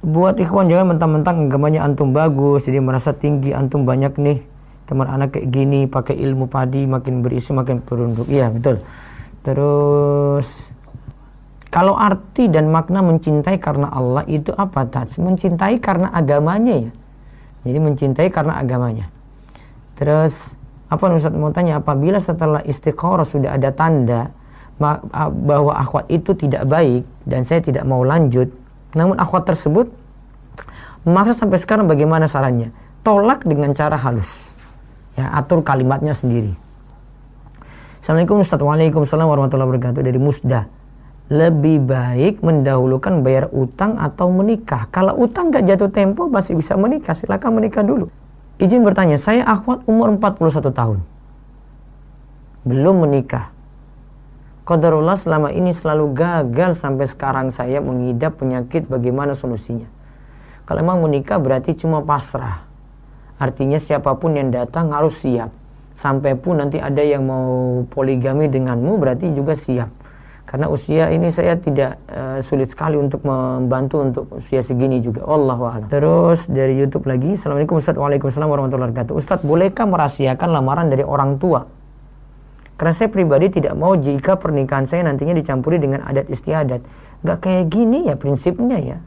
[0.05, 4.41] buat ikhwan jangan mentang-mentang agamanya antum bagus jadi merasa tinggi antum banyak nih
[4.89, 8.81] teman anak kayak gini pakai ilmu padi makin berisi makin perunduk iya betul
[9.45, 10.72] terus
[11.68, 16.91] kalau arti dan makna mencintai karena Allah itu apa tats mencintai karena agamanya ya
[17.66, 19.06] jadi mencintai karena agamanya
[19.98, 20.56] terus
[20.90, 24.34] apa Ustaz mau tanya apabila setelah istiqoroh sudah ada tanda
[25.44, 28.48] bahwa akhwat itu tidak baik dan saya tidak mau lanjut
[28.96, 29.92] namun akhwat tersebut
[31.06, 32.76] maka sampai sekarang bagaimana sarannya?
[33.00, 34.52] Tolak dengan cara halus.
[35.16, 36.52] Ya, atur kalimatnya sendiri.
[38.00, 40.68] Assalamualaikum Ustaz Waalaikumsalam warahmatullahi wabarakatuh dari Musda.
[41.31, 44.91] Lebih baik mendahulukan bayar utang atau menikah.
[44.91, 48.11] Kalau utang gak jatuh tempo masih bisa menikah, silakan menikah dulu.
[48.59, 50.99] Izin bertanya, saya akhwat umur 41 tahun.
[52.66, 53.55] Belum menikah
[54.70, 59.91] Qadarullah selama ini selalu gagal sampai sekarang saya mengidap penyakit bagaimana solusinya.
[60.62, 62.62] Kalau memang menikah berarti cuma pasrah.
[63.43, 65.51] Artinya siapa pun yang datang harus siap.
[65.99, 69.91] Sampai pun nanti ada yang mau poligami denganmu berarti juga siap.
[70.51, 75.22] Karena usia ini saya tidak uh, sulit sekali untuk membantu untuk usia segini juga.
[75.22, 77.38] Allah Terus dari YouTube lagi.
[77.38, 77.94] Assalamualaikum Ustaz.
[77.94, 79.14] Waalaikumsalam warahmatullahi wabarakatuh.
[79.14, 81.70] Ustaz, bolehkah merahasiakan lamaran dari orang tua?
[82.74, 86.82] Karena saya pribadi tidak mau jika pernikahan saya nantinya dicampuri dengan adat istiadat.
[87.22, 88.98] Gak kayak gini ya prinsipnya ya.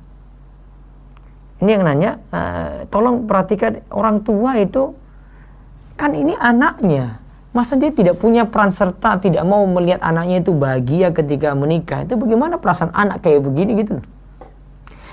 [1.59, 4.95] Ini yang nanya, uh, tolong perhatikan orang tua itu
[5.99, 7.22] kan ini anaknya.
[7.53, 12.01] Masa dia tidak punya peran serta, tidak mau melihat anaknya itu bahagia ketika menikah.
[12.01, 14.01] Itu bagaimana perasaan anak kayak begini gitu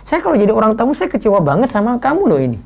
[0.09, 2.57] Saya kalau jadi orang tamu saya kecewa banget sama kamu loh ini.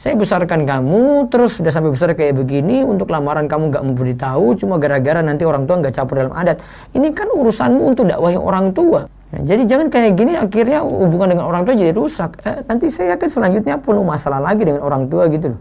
[0.00, 4.56] Saya besarkan kamu terus sudah sampai besar kayak begini untuk lamaran kamu nggak mau beritahu
[4.56, 6.64] cuma gara-gara nanti orang tua nggak campur dalam adat.
[6.96, 9.04] Ini kan urusanmu untuk dakwah orang tua.
[9.36, 12.40] Ya, jadi jangan kayak gini akhirnya hubungan dengan orang tua jadi rusak.
[12.48, 15.60] Eh, nanti saya yakin selanjutnya penuh masalah lagi dengan orang tua gitu loh.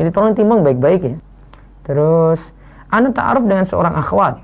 [0.00, 1.16] Jadi tolong timbang baik-baik ya
[1.84, 2.50] terus
[2.88, 4.40] anda ta'aruf dengan seorang akhwat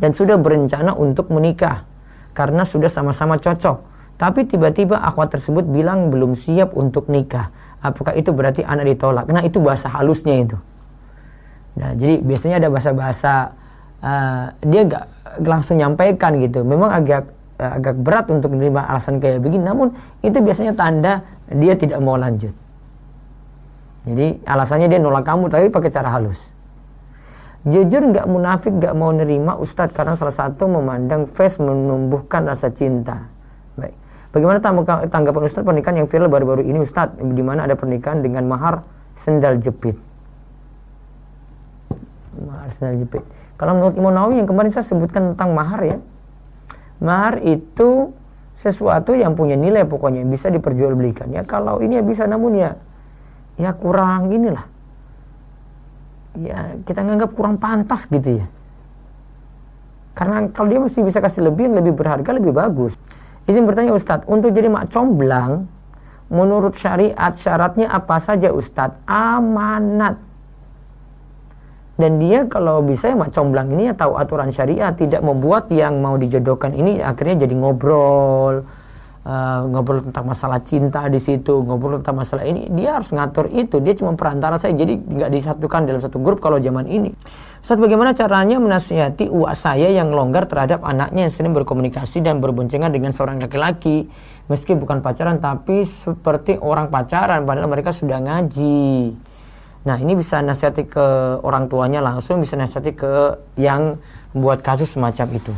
[0.00, 1.84] dan sudah berencana untuk menikah
[2.32, 3.84] karena sudah sama-sama cocok
[4.16, 9.26] tapi tiba-tiba akhwat tersebut bilang belum siap untuk nikah apakah itu berarti anak ditolak?
[9.28, 10.56] Nah itu bahasa halusnya itu.
[11.80, 13.32] Nah jadi biasanya ada bahasa-bahasa
[14.04, 15.04] uh, dia nggak
[15.44, 16.62] langsung nyampaikan gitu.
[16.62, 19.64] Memang agak uh, agak berat untuk menerima alasan kayak begini.
[19.64, 22.52] Namun itu biasanya tanda dia tidak mau lanjut.
[24.08, 26.40] Jadi alasannya dia nolak kamu tapi pakai cara halus.
[27.68, 33.28] Jujur nggak munafik nggak mau nerima Ustadz karena salah satu memandang face menumbuhkan rasa cinta.
[34.30, 34.62] Bagaimana
[35.10, 38.86] tanggapan Ustadz pernikahan yang viral baru-baru ini Ustadz di mana ada pernikahan dengan mahar
[39.18, 39.98] sendal jepit.
[42.38, 43.26] Mahar sendal jepit.
[43.58, 45.98] Kalau menurut Imam Nawawi yang kemarin saya sebutkan tentang mahar ya.
[47.02, 48.14] Mahar itu
[48.54, 51.42] sesuatu yang punya nilai pokoknya bisa diperjualbelikan ya.
[51.42, 52.78] Kalau ini ya bisa namun ya
[53.58, 54.66] ya kurang inilah.
[56.38, 58.46] Ya kita nganggap kurang pantas gitu ya.
[60.14, 62.94] Karena kalau dia masih bisa kasih lebih yang lebih berharga lebih bagus.
[63.48, 65.66] Izin bertanya Ustadz, untuk jadi mak comblang,
[66.28, 69.00] menurut syariat syaratnya apa saja Ustadz?
[69.08, 70.20] Amanat.
[72.00, 75.98] Dan dia kalau bisa ya mak comblang ini ya tahu aturan syariat, tidak membuat yang
[75.98, 78.64] mau dijodohkan ini akhirnya jadi ngobrol,
[79.24, 83.80] uh, ngobrol tentang masalah cinta di situ, ngobrol tentang masalah ini, dia harus ngatur itu.
[83.80, 87.12] Dia cuma perantara saya, jadi nggak disatukan dalam satu grup kalau zaman ini.
[87.60, 92.88] Ustaz, bagaimana caranya menasihati uak saya yang longgar terhadap anaknya yang sering berkomunikasi dan berboncengan
[92.88, 94.08] dengan seorang laki-laki
[94.50, 99.14] meski bukan pacaran tapi seperti orang pacaran padahal mereka sudah ngaji
[99.86, 101.06] nah ini bisa nasihati ke
[101.46, 103.96] orang tuanya langsung bisa nasihati ke yang
[104.34, 105.54] membuat kasus semacam itu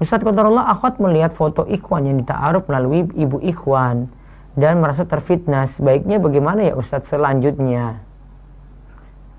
[0.00, 4.08] Ustadz Allah akhwat melihat foto ikhwan yang dita'aruf melalui ibu ikhwan
[4.56, 5.68] dan merasa terfitnah.
[5.68, 8.00] Sebaiknya bagaimana ya Ustadz selanjutnya?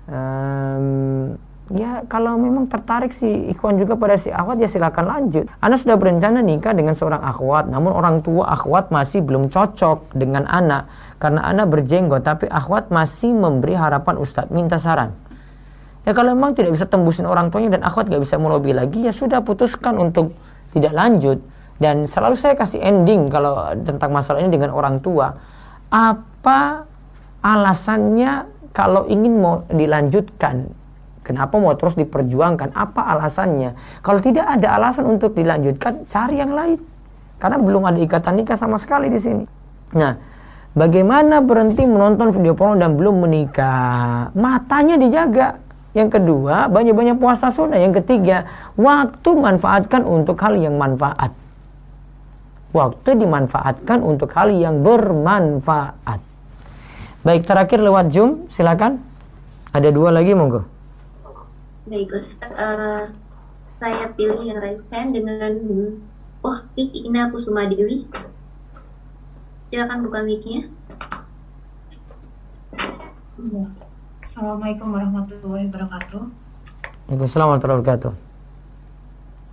[0.06, 1.34] Um,
[1.74, 5.50] ya kalau memang tertarik si ikhwan juga pada si akhwat ya silakan lanjut.
[5.58, 10.46] Anda sudah berencana nikah dengan seorang akhwat, namun orang tua akhwat masih belum cocok dengan
[10.46, 10.86] anak
[11.18, 15.10] karena anak berjenggot, tapi akhwat masih memberi harapan Ustadz minta saran.
[16.06, 19.14] Ya kalau memang tidak bisa tembusin orang tuanya dan akhwat nggak bisa melobi lagi, ya
[19.14, 20.34] sudah putuskan untuk
[20.72, 21.38] tidak lanjut.
[21.76, 25.34] Dan selalu saya kasih ending kalau tentang masalah ini dengan orang tua.
[25.92, 26.88] Apa
[27.42, 30.72] alasannya kalau ingin mau dilanjutkan?
[31.22, 32.74] Kenapa mau terus diperjuangkan?
[32.74, 33.78] Apa alasannya?
[34.02, 36.82] Kalau tidak ada alasan untuk dilanjutkan cari yang lain.
[37.38, 39.44] Karena belum ada ikatan nikah sama sekali di sini.
[39.94, 40.18] Nah
[40.74, 44.34] bagaimana berhenti menonton video porno dan belum menikah?
[44.34, 45.61] Matanya dijaga
[45.92, 47.76] yang kedua, banyak-banyak puasa sunnah.
[47.76, 48.48] Yang ketiga,
[48.80, 51.32] waktu manfaatkan untuk hal yang manfaat.
[52.72, 56.20] Waktu dimanfaatkan untuk hal yang bermanfaat.
[57.20, 59.04] Baik, terakhir lewat Zoom, silakan.
[59.76, 60.64] Ada dua lagi, monggo.
[61.84, 62.08] Baik,
[62.52, 63.08] Uh,
[63.80, 65.56] saya pilih yang raise hand dengan
[66.42, 68.04] Oh, Ina Kusuma Dewi.
[69.70, 70.66] Silakan buka mic-nya.
[73.38, 73.81] Iya.
[74.32, 76.24] Assalamualaikum warahmatullahi wabarakatuh.
[77.04, 78.12] Waalaikumsalam warahmatullahi wabarakatuh.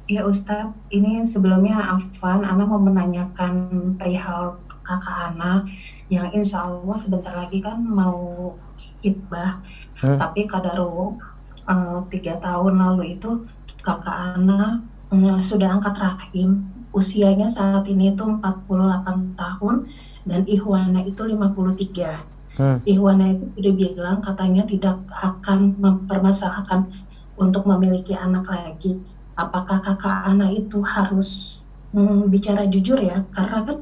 [0.08, 3.68] Ya Ustadz, ini sebelumnya Afan, Ana mau menanyakan
[4.00, 4.56] perihal
[4.88, 5.68] kakak Ana
[6.08, 8.56] yang insya Allah sebentar lagi kan mau
[9.04, 9.60] hitbah,
[10.00, 10.16] hmm.
[10.16, 11.20] tapi kadaru
[11.68, 13.52] uh, tiga tahun lalu itu
[13.84, 14.80] kakak Ana
[15.12, 16.64] um, sudah angkat rahim,
[16.96, 19.92] usianya saat ini itu 48 tahun
[20.24, 22.84] dan ihwana itu 53 hmm.
[22.84, 26.92] Ihwana itu sudah bilang katanya tidak akan mempermasalahkan
[27.40, 29.00] untuk memiliki anak lagi.
[29.40, 31.64] Apakah kakak anak itu harus
[31.96, 33.24] hmm, bicara jujur ya?
[33.32, 33.78] Karena kan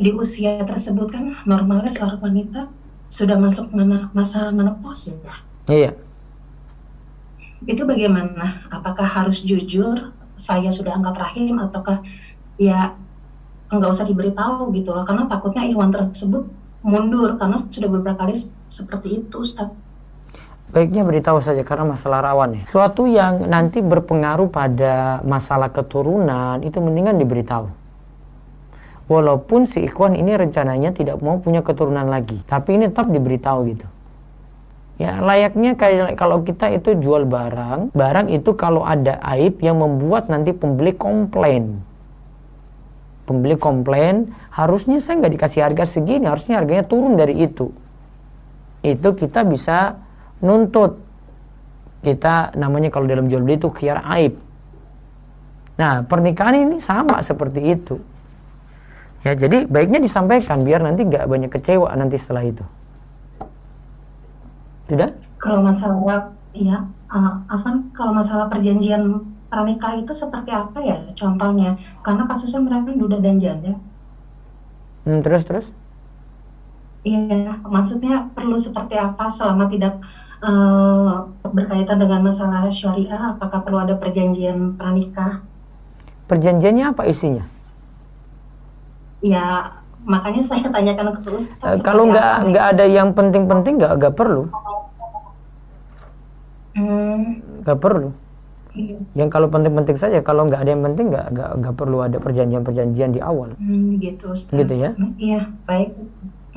[0.00, 2.72] di usia tersebut kan normalnya seorang wanita
[3.12, 5.36] sudah masuk mana, masa menopause ya.
[5.68, 5.90] Iya.
[7.68, 8.64] Itu bagaimana?
[8.72, 10.10] Apakah harus jujur?
[10.34, 12.02] Saya sudah angkat rahim ataukah
[12.58, 12.98] ya
[13.70, 15.06] nggak usah diberitahu gitu loh?
[15.06, 16.50] Karena takutnya Iwan tersebut
[16.84, 18.36] mundur karena sudah beberapa kali
[18.68, 19.72] seperti itu Ustaz.
[20.68, 22.62] Baiknya beritahu saja karena masalah rawan ya.
[22.68, 27.70] Suatu yang nanti berpengaruh pada masalah keturunan itu mendingan diberitahu.
[29.04, 33.86] Walaupun si ikhwan ini rencananya tidak mau punya keturunan lagi, tapi ini tetap diberitahu gitu.
[34.94, 40.30] Ya, layaknya kayak kalau kita itu jual barang, barang itu kalau ada aib yang membuat
[40.32, 41.82] nanti pembeli komplain.
[43.28, 47.74] Pembeli komplain, harusnya saya nggak dikasih harga segini, harusnya harganya turun dari itu.
[48.86, 49.98] Itu kita bisa
[50.38, 51.02] nuntut.
[52.06, 54.38] Kita namanya kalau dalam jual beli itu khiar aib.
[55.74, 57.98] Nah, pernikahan ini sama seperti itu.
[59.26, 62.64] Ya, jadi baiknya disampaikan biar nanti nggak banyak kecewa nanti setelah itu.
[64.86, 65.40] Tidak?
[65.40, 71.74] Kalau masalah ya, uh, Afan, kalau masalah perjanjian pranikah itu seperti apa ya contohnya?
[72.04, 73.74] Karena kasusnya mereka duda dan janda
[75.04, 75.66] Hmm, terus terus?
[77.04, 80.00] Iya, maksudnya perlu seperti apa selama tidak
[80.40, 83.36] uh, berkaitan dengan masalah syariah?
[83.36, 85.44] Apakah perlu ada perjanjian pranikah?
[86.24, 87.44] Perjanjiannya apa isinya?
[89.20, 89.76] Ya,
[90.08, 91.60] makanya saya tanyakan ke terus.
[91.60, 94.48] Uh, kalau nggak nggak ada yang penting-penting nggak nggak perlu.
[96.72, 97.44] Hmm.
[97.60, 98.16] Nggak perlu.
[98.74, 98.98] Iya.
[99.14, 103.14] Yang kalau penting-penting saja, kalau nggak ada yang penting nggak nggak nggak perlu ada perjanjian-perjanjian
[103.14, 103.54] di awal.
[103.54, 104.58] Hmm, gitu, Ustaz.
[104.58, 104.90] Gitu ya?
[104.98, 105.94] Hmm, iya, baik.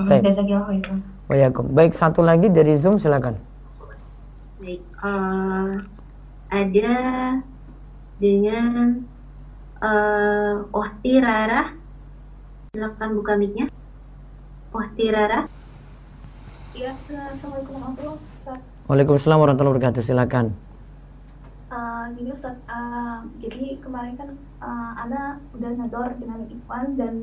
[0.01, 0.25] Baik.
[0.81, 0.93] itu.
[1.73, 3.37] Baik, satu lagi dari Zoom silakan.
[4.57, 5.77] Baik, uh,
[6.49, 6.93] ada
[8.17, 9.05] dengan
[9.77, 11.69] uh, Ohti Rara.
[12.73, 13.69] Silakan buka mic-nya.
[14.73, 15.45] Ohti Rara.
[16.77, 16.93] Ya,
[17.33, 18.85] Assalamualaikum warahmatullahi wabarakatuh.
[18.89, 20.01] Waalaikumsalam warahmatullahi wabarakatuh.
[20.05, 20.66] Silakan.
[21.67, 27.15] Uh, gini Ustaz, uh, jadi kemarin kan uh, Ana udah nador dengan Ivan dan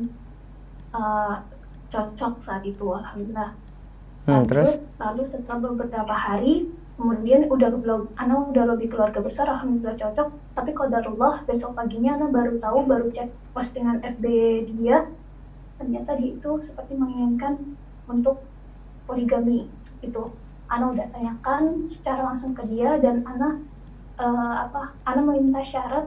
[0.93, 1.41] uh,
[1.89, 3.57] cocok saat itu, Alhamdulillah.
[4.29, 4.85] Hmm, terus?
[5.01, 6.69] Lalu setelah beberapa hari,
[7.01, 10.29] kemudian udah belum, Ana udah lebih keluarga besar, Alhamdulillah cocok.
[10.53, 14.25] Tapi kodarullah besok paginya Ana baru tahu, baru cek postingan FB
[14.77, 15.09] dia,
[15.81, 18.45] ternyata dia itu seperti menginginkan untuk
[19.09, 19.73] poligami
[20.05, 20.37] itu.
[20.69, 23.73] Ana udah tanyakan secara langsung ke dia dan Ana
[24.19, 26.07] uh, apa Ana meminta syarat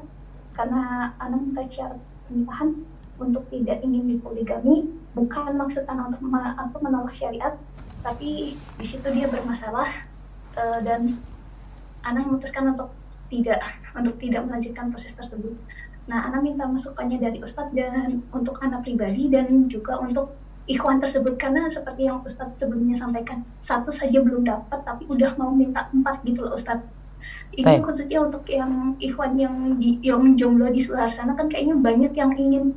[0.53, 2.83] karena Ana minta syarat pernikahan
[3.17, 7.57] untuk tidak ingin dipoligami bukan maksud anak untuk apa menolak syariat
[8.05, 9.89] tapi di situ dia bermasalah
[10.55, 11.17] uh, dan
[12.05, 12.93] anak memutuskan untuk
[13.27, 13.59] tidak
[13.99, 15.55] untuk tidak melanjutkan proses tersebut.
[16.07, 20.39] Nah, anak minta masukannya dari Ustadz dan untuk anak pribadi dan juga untuk
[20.71, 25.51] ikhwan tersebut karena seperti yang Ustadz sebelumnya sampaikan satu saja belum dapat tapi udah mau
[25.51, 26.87] minta empat gitu loh Ustadz.
[27.55, 27.89] Ini Baik.
[27.89, 32.35] khususnya untuk yang ikhwan yang di, yang jomblo di luar sana kan kayaknya banyak yang
[32.37, 32.75] ingin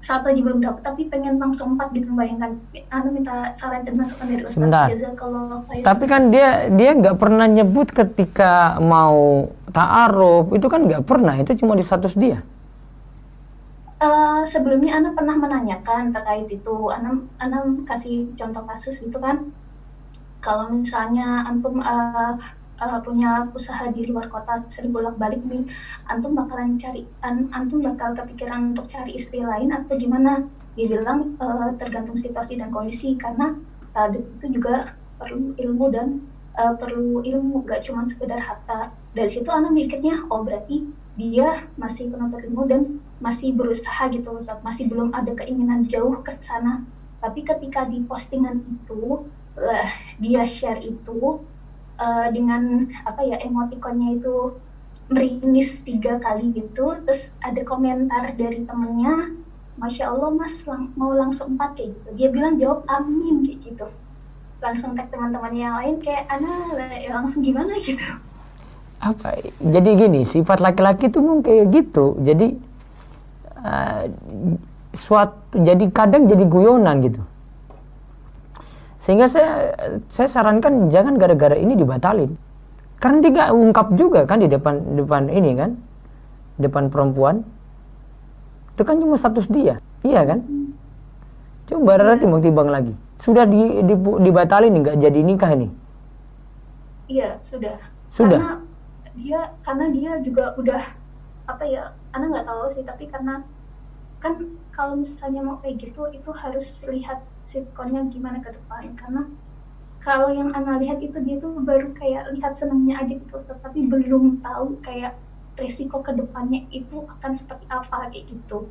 [0.00, 2.56] satu aja belum dapat tapi pengen langsung empat gitu membayangkan
[2.88, 4.64] anu minta saran dan masukan dari Ustaz
[5.12, 11.36] kalau tapi kan dia dia nggak pernah nyebut ketika mau ta'aruf itu kan nggak pernah
[11.36, 12.40] itu cuma di status dia.
[14.00, 19.52] Uh, sebelumnya Ana pernah menanyakan terkait itu, Ana, Ana kasih contoh kasus gitu kan,
[20.40, 22.40] kalau misalnya antum uh,
[22.80, 25.68] uh, punya usaha di luar kota sering bolak-balik nih,
[26.08, 30.48] antum bakalan cari, an, antum bakal kepikiran untuk cari istri lain atau gimana?
[30.74, 33.58] Dia bilang uh, tergantung situasi dan kondisi karena
[33.92, 36.24] tadi itu juga perlu ilmu dan
[36.56, 38.94] uh, perlu ilmu, gak cuma sekedar harta.
[39.12, 40.88] Dari situ anak mikirnya, oh berarti
[41.18, 42.82] dia masih penuntut ilmu dan
[43.20, 46.86] masih berusaha gitu Ustaz, masih belum ada keinginan jauh ke sana.
[47.20, 49.28] Tapi ketika di postingan itu,
[49.60, 49.88] uh,
[50.22, 51.44] dia share itu,
[52.00, 54.56] uh, dengan apa ya emotikonnya itu
[55.12, 56.96] meringis tiga kali gitu.
[57.04, 59.36] Terus ada komentar dari temennya
[59.76, 62.08] masya allah mas lang mau langsung empat kayak gitu.
[62.16, 63.86] Dia bilang jawab amin kayak gitu.
[64.60, 66.52] Langsung tag teman-temannya yang lain kayak ana
[66.96, 67.76] ya langsung gimana?
[67.84, 68.04] gitu.
[69.00, 69.40] Apa?
[69.60, 72.16] Jadi gini sifat laki-laki tuh mungkin kayak gitu.
[72.20, 72.56] Jadi
[73.60, 74.04] uh,
[74.90, 77.22] suatu jadi kadang jadi guyonan gitu
[79.10, 79.74] sehingga saya
[80.06, 82.30] saya sarankan jangan gara-gara ini dibatalin.
[83.02, 85.74] Karena dia nggak ungkap juga kan di depan depan ini kan,
[86.62, 87.42] depan perempuan.
[88.78, 90.46] Itu kan cuma status dia, iya kan?
[91.66, 92.94] Coba Rara timbang timbang lagi.
[93.18, 95.66] Sudah di, di, dibatalin nggak jadi nikah ini?
[97.10, 97.82] Iya sudah.
[98.14, 98.38] Sudah.
[98.38, 98.54] Karena
[99.18, 100.82] dia karena dia juga udah
[101.50, 101.98] apa ya?
[102.14, 103.42] Anda nggak tahu sih, tapi karena
[104.22, 104.38] kan
[104.80, 108.96] kalau misalnya mau kayak gitu itu harus lihat sitkomnya gimana ke depan.
[108.96, 109.28] Karena
[110.00, 113.60] kalau yang Ana lihat itu dia tuh baru kayak lihat senangnya aja gitu Ustaz.
[113.60, 115.20] Tapi belum tahu kayak
[115.60, 118.64] resiko ke depannya itu akan seperti apa kayak gitu.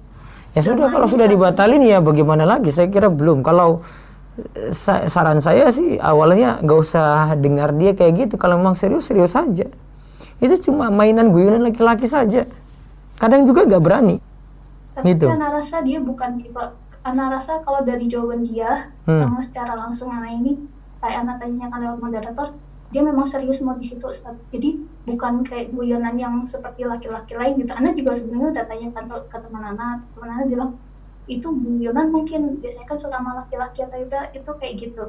[0.57, 2.73] Ya sudah kalau sudah dibatalin ya bagaimana lagi?
[2.73, 3.45] Saya kira belum.
[3.45, 3.86] Kalau
[4.57, 4.73] eh,
[5.06, 8.41] saran saya sih awalnya nggak usah dengar dia kayak gitu.
[8.41, 9.69] Kalau memang serius serius saja.
[10.41, 12.49] Itu cuma mainan guyonan laki-laki saja.
[13.22, 14.18] Kadang juga nggak berani
[14.99, 15.26] tapi gitu.
[15.31, 16.63] Ana rasa dia bukan tipe
[17.07, 19.23] Ana rasa kalau dari jawaban dia hmm.
[19.23, 20.59] sama secara langsung anak ini
[20.99, 22.47] kayak anak tanya kan lewat moderator
[22.89, 24.34] dia memang serius mau di situ Ustaz.
[24.49, 27.71] Jadi bukan kayak guyonan yang seperti laki-laki lain gitu.
[27.71, 30.71] Ana juga sebenarnya udah tanya kan ke teman anak, teman anak bilang
[31.30, 35.03] itu guyonan mungkin biasanya kan sama laki-laki atau udah itu kayak gitu.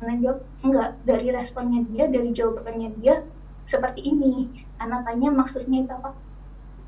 [0.00, 3.20] Ana jawab enggak dari responnya dia, dari jawabannya dia
[3.68, 4.48] seperti ini.
[4.80, 6.10] Anak tanya maksudnya itu apa?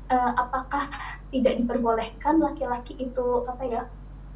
[0.09, 0.89] Uh, apakah
[1.29, 3.81] tidak diperbolehkan laki-laki itu apa ya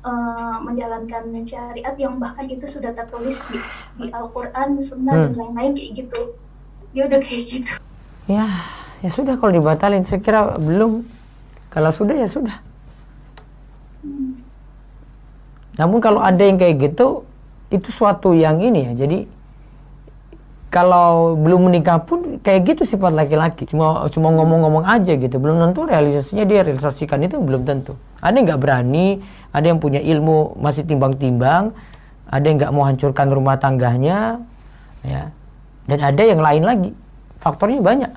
[0.05, 3.57] uh, menjalankan syariat yang bahkan itu sudah tertulis di,
[3.97, 5.25] di Al-Quran, Sunnah hmm.
[5.31, 6.21] dan lain-lain kayak gitu.
[6.93, 7.73] Dia udah kayak gitu.
[8.29, 8.45] Ya,
[9.01, 10.05] ya sudah kalau dibatalin.
[10.05, 11.01] Saya kira belum.
[11.73, 12.61] Kalau sudah ya sudah.
[14.05, 14.37] Hmm.
[15.81, 17.25] Namun kalau ada yang kayak gitu,
[17.73, 19.05] itu suatu yang ini ya.
[19.05, 19.25] Jadi
[20.73, 23.69] kalau belum menikah pun kayak gitu sifat laki-laki.
[23.69, 25.37] Cuma cuma ngomong-ngomong aja gitu.
[25.37, 27.93] Belum tentu realisasinya dia realisasikan itu belum tentu.
[28.17, 29.21] Ada yang nggak berani
[29.53, 31.69] ada yang punya ilmu masih timbang-timbang
[32.25, 34.41] ada yang nggak mau hancurkan rumah tangganya
[35.05, 35.29] ya.
[35.85, 36.89] Dan ada yang lain lagi.
[37.37, 38.11] Faktornya banyak.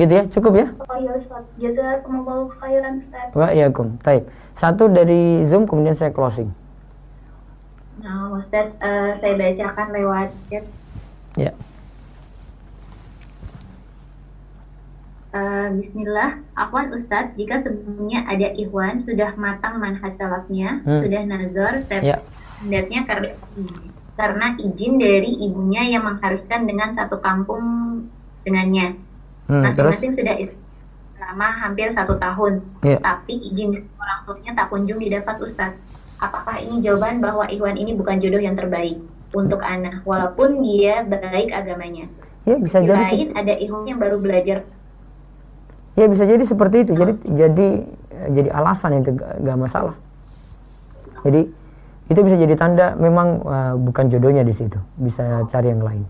[0.00, 0.66] Gitu ya cukup ya?
[0.88, 1.44] Oh iya Ustaz.
[1.60, 3.28] Jazakumullahu khairan Ustaz.
[3.76, 4.24] Kum taib.
[4.56, 6.48] Satu dari Zoom kemudian saya closing.
[7.98, 10.64] Nah, Ustaz, uh, saya bacakan lewat chat
[11.38, 11.54] Ya.
[15.28, 21.04] Uh, Bismillah, Afwan Ustadz, jika sebelumnya ada Ikhwan sudah matang manhaj salafnya, hmm.
[21.04, 23.06] sudah nazar, standarnya ya.
[23.06, 23.28] karena
[24.18, 27.62] karena izin dari ibunya yang mengharuskan dengan satu kampung
[28.42, 28.98] dengannya.
[29.46, 30.34] Hmm, Masing-masing sudah
[31.14, 32.98] selama hampir satu tahun, ya.
[32.98, 35.78] tapi izin orang tuanya tak kunjung didapat Ustadz.
[36.18, 38.98] Apakah ini jawaban bahwa Ikhwan ini bukan jodoh yang terbaik?
[39.34, 42.08] Untuk anak walaupun dia baik agamanya.
[42.48, 44.64] Ya bisa jadi lain ada ikhwan yang baru belajar.
[45.98, 46.92] Ya bisa jadi seperti itu.
[46.96, 47.68] Jadi jadi
[48.32, 49.94] jadi alasan itu gak masalah.
[51.26, 51.50] Jadi
[52.08, 54.80] itu bisa jadi tanda memang uh, bukan jodohnya di situ.
[54.96, 56.08] Bisa cari yang lain.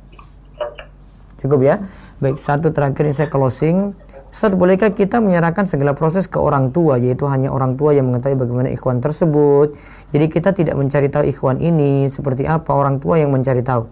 [1.42, 1.82] Cukup ya.
[2.18, 3.94] Baik, satu terakhir ini saya closing.
[4.28, 8.36] Ustaz, bolehkah kita menyerahkan segala proses ke orang tua, yaitu hanya orang tua yang mengetahui
[8.36, 9.72] bagaimana ikhwan tersebut?
[10.12, 13.88] Jadi kita tidak mencari tahu ikhwan ini seperti apa, orang tua yang mencari tahu.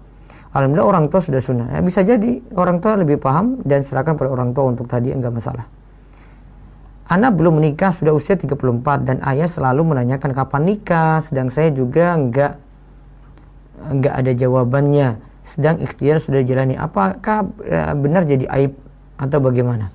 [0.53, 1.69] Alhamdulillah orang tua sudah sunnah.
[1.73, 5.33] Ya, bisa jadi orang tua lebih paham dan serahkan pada orang tua untuk tadi enggak
[5.37, 5.69] masalah.
[7.07, 12.19] Anak belum menikah sudah usia 34 dan ayah selalu menanyakan kapan nikah sedang saya juga
[12.19, 12.59] enggak
[13.79, 15.09] enggak ada jawabannya
[15.47, 18.75] sedang ikhtiar sudah jalani apakah ya, benar jadi aib
[19.23, 19.95] atau bagaimana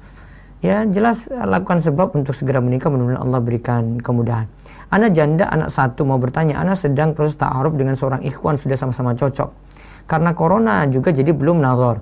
[0.62, 4.46] ya jelas lakukan sebab untuk segera menikah mudah Allah berikan kemudahan.
[4.94, 9.18] Anak janda anak satu mau bertanya anak sedang proses ta'aruf dengan seorang ikhwan sudah sama-sama
[9.18, 9.50] cocok.
[10.06, 12.00] Karena corona juga jadi belum nazar.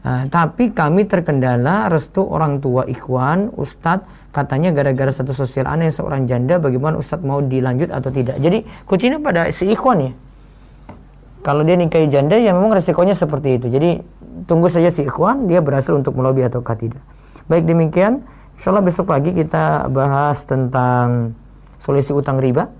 [0.00, 6.24] Uh, tapi kami terkendala restu orang tua ikhwan ustadz katanya gara-gara satu sosial aneh seorang
[6.24, 8.38] janda bagaimana Ustadz mau dilanjut atau tidak?
[8.38, 10.12] Jadi kuncinya pada si ikhwan ya.
[11.42, 13.66] Kalau dia nikahi janda ya memang resikonya seperti itu.
[13.68, 14.00] Jadi
[14.46, 17.02] tunggu saja si ikhwan dia berhasil untuk melobi atau tidak
[17.50, 18.22] baik demikian.
[18.54, 21.34] Insyaallah besok pagi kita bahas tentang
[21.82, 22.70] solusi utang riba.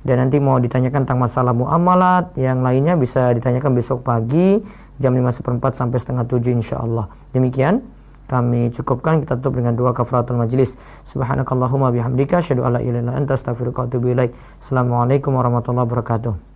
[0.00, 4.64] Dan nanti mau ditanyakan tentang masalah muamalat yang lainnya bisa ditanyakan besok pagi
[4.96, 7.36] jam 5 seperempat sampai setengah 7 insyaallah.
[7.36, 7.84] Demikian
[8.30, 9.20] kami cukupkan.
[9.20, 10.78] Kita tutup dengan dua kafaratul majlis.
[11.02, 14.32] Subhanakallahumma bihamdika asyhadu alla ilaha anta astaghfiruka wa atubu ilaik.
[14.62, 16.49] Assalamualaikum warahmatullahi wabarakatuh